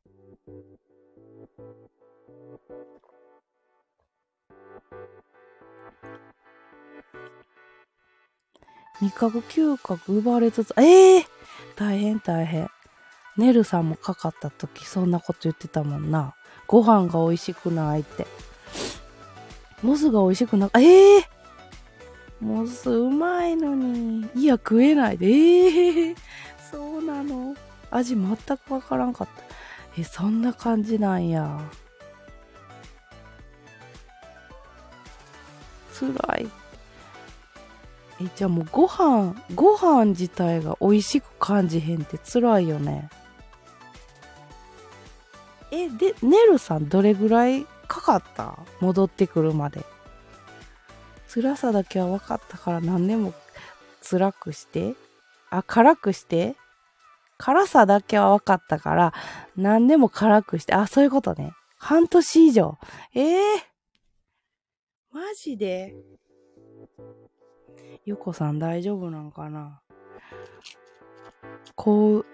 [9.01, 11.25] 味覚嗅覚奪われつつ、ええー、
[11.77, 12.71] 大変大変。
[13.37, 16.35] ネルさんもかかった時そんなこと言ってたもんな。
[16.67, 18.27] ご飯が美味しくないって。
[19.83, 21.25] モスが美味しくな、ええー、
[22.41, 24.29] モスうまいのに。
[24.35, 25.27] いや、食えないで。
[25.27, 26.17] ええー、
[26.71, 27.57] そうなの。
[27.91, 29.43] 味全くわからんかった。
[30.01, 31.61] え、そんな感じなんや。
[35.93, 36.64] 辛い。
[38.21, 43.11] え、じゃあもうご飯、ご飯自体が美味しく感じへんって辛いよね。
[45.71, 48.59] え、で、ネルさんどれぐらいかかった？
[48.81, 49.85] 戻ってくるまで。
[51.29, 53.35] 辛さだけは分かったから何でも
[54.09, 54.95] 辛くして。
[55.51, 56.55] あ、辛くして？
[57.37, 59.13] 辛さだけは分かったから
[59.57, 60.75] 何でも辛くして。
[60.75, 61.53] あ、そういうことね。
[61.77, 62.79] 半年以上。
[63.13, 63.59] ええー、
[65.11, 65.93] マジで？
[68.07, 69.81] ゆこさん大丈夫なんかな？
[71.75, 72.27] こう、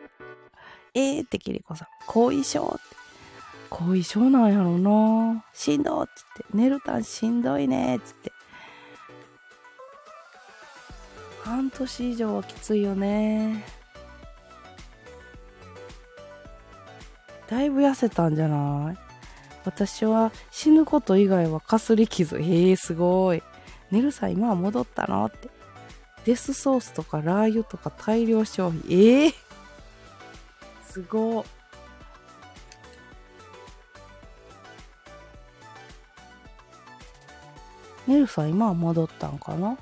[0.94, 1.88] えーってキリコさん。
[2.08, 2.96] 後遺症って。
[3.70, 6.44] 後遺症なんやろなしんどっつって。
[6.52, 8.32] 寝るたんしんどいねっつって。
[11.44, 13.64] 半年以上はきついよね
[17.48, 18.98] だいぶ痩せたんじゃない？
[19.64, 22.40] 私は死ぬこと以外はかすり傷。
[22.40, 23.42] へえ、すごい。
[23.92, 25.24] ネルさ今は戻ったの？
[25.26, 25.48] って。
[26.24, 28.80] デスソースとかラー油とか大量消費。
[28.92, 29.34] ええー、
[30.84, 31.44] すご
[38.06, 39.78] ネルさん今は戻ったんかな？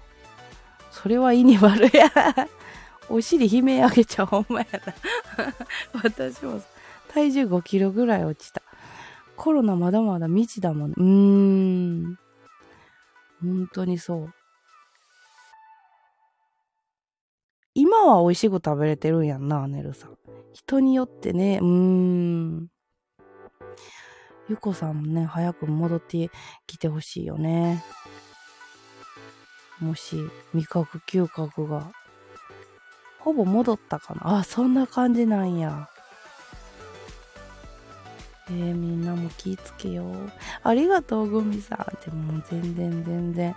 [0.90, 2.10] それは意に悪いや。
[3.08, 4.94] お尻悲鳴あげちゃうほんまやな。
[6.04, 6.60] 私も
[7.08, 8.62] 体重5キロぐらい落ちた。
[9.36, 10.90] コロナまだまだ未知だもん。
[10.92, 12.18] うーん。
[13.40, 14.34] 本当にそう。
[18.08, 20.16] は美味しく食べれてるんやんな、ネルさん。
[20.52, 22.68] 人によってね、うーん。
[24.48, 26.30] ゆこさんもね、早く戻って
[26.66, 27.84] きてほしいよね。
[29.80, 30.16] もし、
[30.54, 31.92] 味覚、嗅覚が、
[33.20, 34.38] ほぼ戻ったかな。
[34.38, 35.88] あ、そんな感じなんや。
[38.50, 40.14] えー、みんなも気ぃつけよう。
[40.62, 41.96] ありがとう、グミさん。
[41.96, 43.54] ってもう全然全然。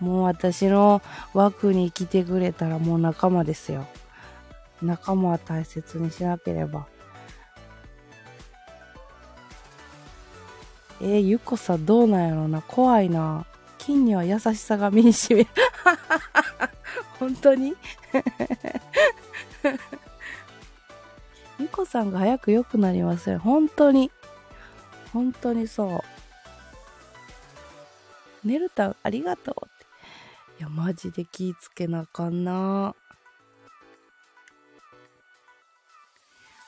[0.00, 3.86] もう私の枠に来てくれたらもう仲間ですよ。
[4.82, 6.86] 仲間は大切にしなければ。
[11.00, 13.46] えー、ゆこさんどうなんやろな怖いな。
[13.78, 15.50] 金には優しさが身にしみる。
[17.18, 17.76] 本当に？
[21.58, 23.38] ゆこさんが早く良くなりますよ。
[23.38, 24.10] 本当に。
[25.12, 26.02] 本当にそ
[28.44, 28.48] う。
[28.48, 29.73] ねるたん、ありがとう。
[30.58, 32.94] いや、マジで気ぃつけなあかんな。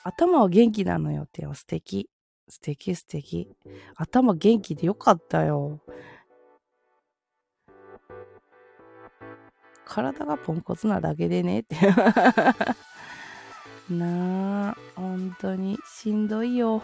[0.03, 2.09] 頭は元気なのよって素敵。
[2.49, 3.49] 素敵素敵。
[3.97, 5.81] 頭元気でよかったよ。
[9.85, 11.77] 体がポンコツなだけでねって
[13.89, 16.83] なあ、本当にしんどいよ。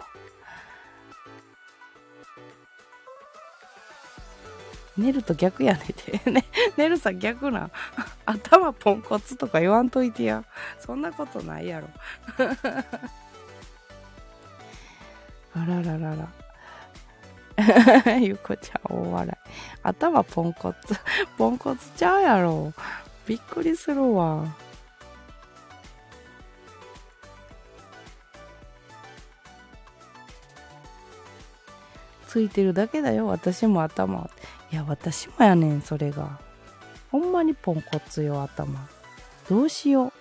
[4.97, 6.20] 寝ると逆やねて。
[6.30, 6.45] ね、
[6.76, 7.70] 寝るさ逆な。
[8.26, 10.45] 頭ポンコツとか言わんといてや。
[10.78, 11.88] そんなことないやろ。
[15.55, 16.28] あらららら。
[18.18, 19.51] ゆこちゃん大笑い。
[19.82, 20.95] 頭ポンコツ。
[21.36, 22.72] ポンコツちゃうやろ。
[23.26, 24.45] びっくりするわ。
[32.26, 33.26] ついてるだけだよ。
[33.26, 34.30] 私も頭。
[34.72, 36.40] いや、私もやねん、それが。
[37.10, 38.88] ほんまにポンコツよ、頭。
[39.48, 40.12] どうしよう。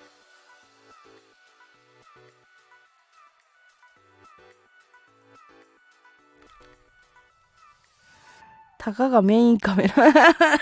[8.77, 9.95] たかがメインカメラ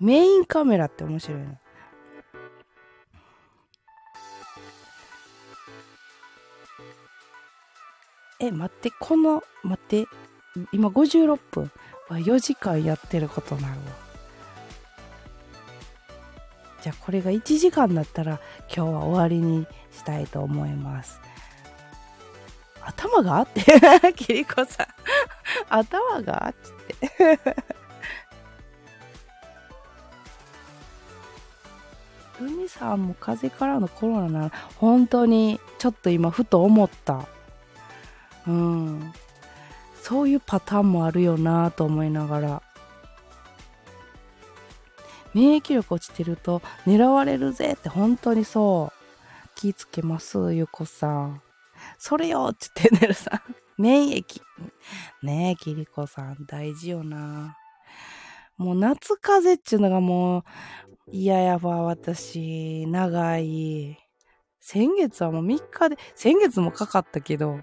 [0.00, 1.60] メインカメラって面白いな。
[8.40, 10.06] え、待って、この、待って、
[10.72, 11.70] 今56分
[12.08, 14.08] は4時間やってることなるわ。
[16.80, 18.40] じゃあこれが1時間だったら
[18.74, 21.20] 今日は終わりにしたいと思います。
[22.80, 23.62] 頭がって
[24.16, 24.86] キリコさん
[25.68, 27.38] 頭がって
[32.40, 37.26] 海さんも風邪からのコロナなら本当にちょっと今ふと思った
[38.46, 39.12] うん
[40.02, 42.62] そういうパターンもあるよなと思いながら
[45.34, 51.42] 免疫力落ちてると狙われるぜって本当にそう気ぃつけますゆこさん
[51.98, 53.54] それよって言ってねるさん。
[53.80, 54.24] 免疫。
[55.22, 57.56] ねえ、キリコさん、大事よな。
[58.56, 60.44] もう夏風邪っちゅうのがもう
[61.12, 62.86] 嫌やわ、私。
[62.88, 63.98] 長い。
[64.60, 67.60] 先月はもう3日で、先月もかかったけど、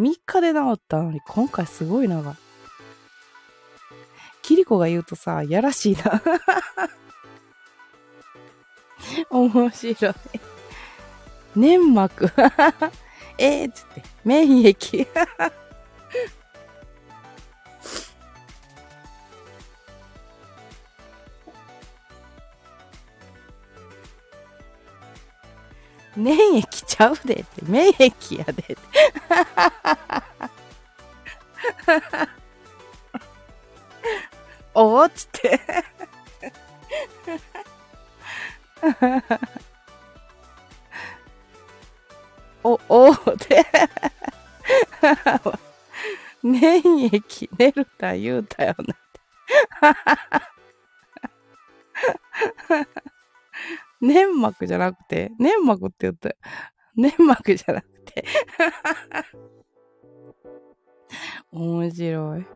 [0.00, 2.34] 3日で治ったのに今回すごい長い。
[4.42, 6.22] キリコが言うとさ、やらしいな。
[9.30, 10.14] 面白い。
[11.54, 12.32] 粘膜。
[13.38, 15.06] えっつって、免疫。
[26.16, 28.76] 免疫ちゃうでって、免疫やでって。
[34.74, 35.60] おーっつって。
[42.62, 43.66] お、おーで、
[46.42, 46.80] 粘
[47.12, 49.00] 液、ネルタ言うたよなって。
[54.00, 56.30] 粘膜じゃなくて、粘膜って言った。
[56.96, 58.24] 粘膜じゃなくて。
[61.52, 62.46] 面白い。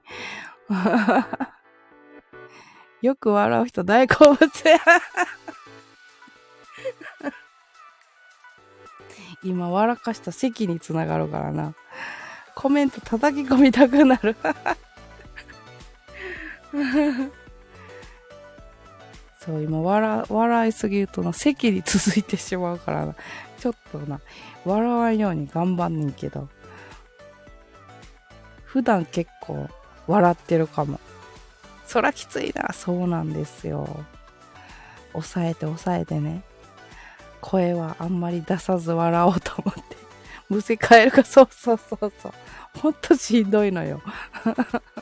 [3.03, 4.79] よく笑う人大好物や。
[9.45, 11.75] 今笑かした席につながるからな。
[12.55, 14.35] コメント叩き込みたくなる。
[19.45, 23.15] そう、今笑、笑いすぎるとな、席に続いてしまうからな。
[23.59, 24.21] ちょっとな、
[24.65, 26.49] 笑わんように頑張んねんけど。
[28.65, 29.69] 普段結構
[30.07, 30.99] 笑ってるかも。
[31.87, 32.73] そらきついな。
[32.73, 34.05] そうなんですよ。
[35.13, 36.43] 抑えて抑えてね。
[37.41, 39.97] 声はあんまり出さず笑おうと思って。
[40.49, 42.33] むせ返るか、そうそうそうそう。
[42.81, 44.01] ほんとしんどいのよ。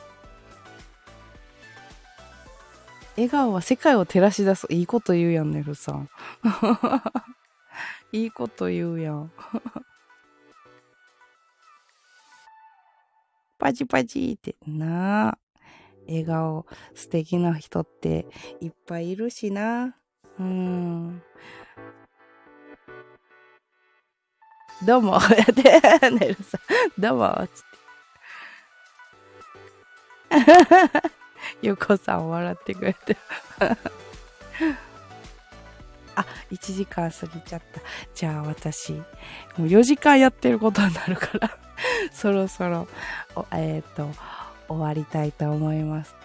[3.15, 4.65] 笑顔は世界を照らし出す。
[4.71, 6.09] いいこと言うやん、ねるさん。
[8.11, 9.31] いいこと言うやん。
[13.59, 15.37] パチパチってなあ。
[16.07, 18.25] 笑顔素敵な人って
[18.59, 19.95] いっぱいいるしな。
[20.39, 21.21] うん。
[24.85, 25.63] どうも、やって、
[26.09, 26.61] ねるさん。
[26.99, 27.63] どうも、つっ
[31.11, 31.22] て。
[31.61, 33.17] ゆこさん笑ってくれて。
[36.15, 37.81] あ、1時間過ぎちゃった。
[38.13, 39.01] じゃあ私、も
[39.59, 41.57] う4時間やってることになるから
[42.11, 42.87] そろそろ、
[43.51, 44.09] えっ、ー、と、
[44.67, 46.15] 終わりたいと思います。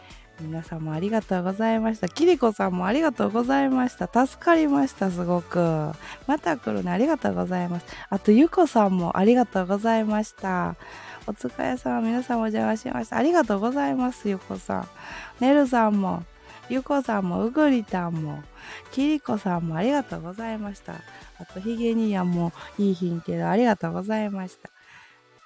[0.41, 2.09] 皆様ありがとうございました。
[2.09, 4.27] きりこさんもありがとうございました。
[4.27, 5.93] 助かりました、すごく。
[6.27, 7.87] また来るね、ありがとうございます。
[8.09, 10.77] あと、ゆこさんもありがとうございました。
[11.29, 13.19] お疲れ様、皆さんお邪魔しました。
[13.19, 14.89] ありがとうございます、ゆこさん。
[15.45, 16.23] ねるさんも、
[16.71, 18.43] ゆこさんも、うぐりたんも、
[18.93, 20.95] きりこさんもありがとうございました。
[21.39, 24.71] あと、ひげにやもいい日けど、ありがとうございました。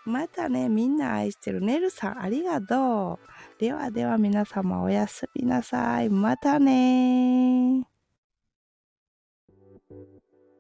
[0.05, 3.61] またね、みんな愛してるねるさん、ありがとう。
[3.61, 6.09] ではでは皆様おやすみなさい。
[6.11, 7.92] またね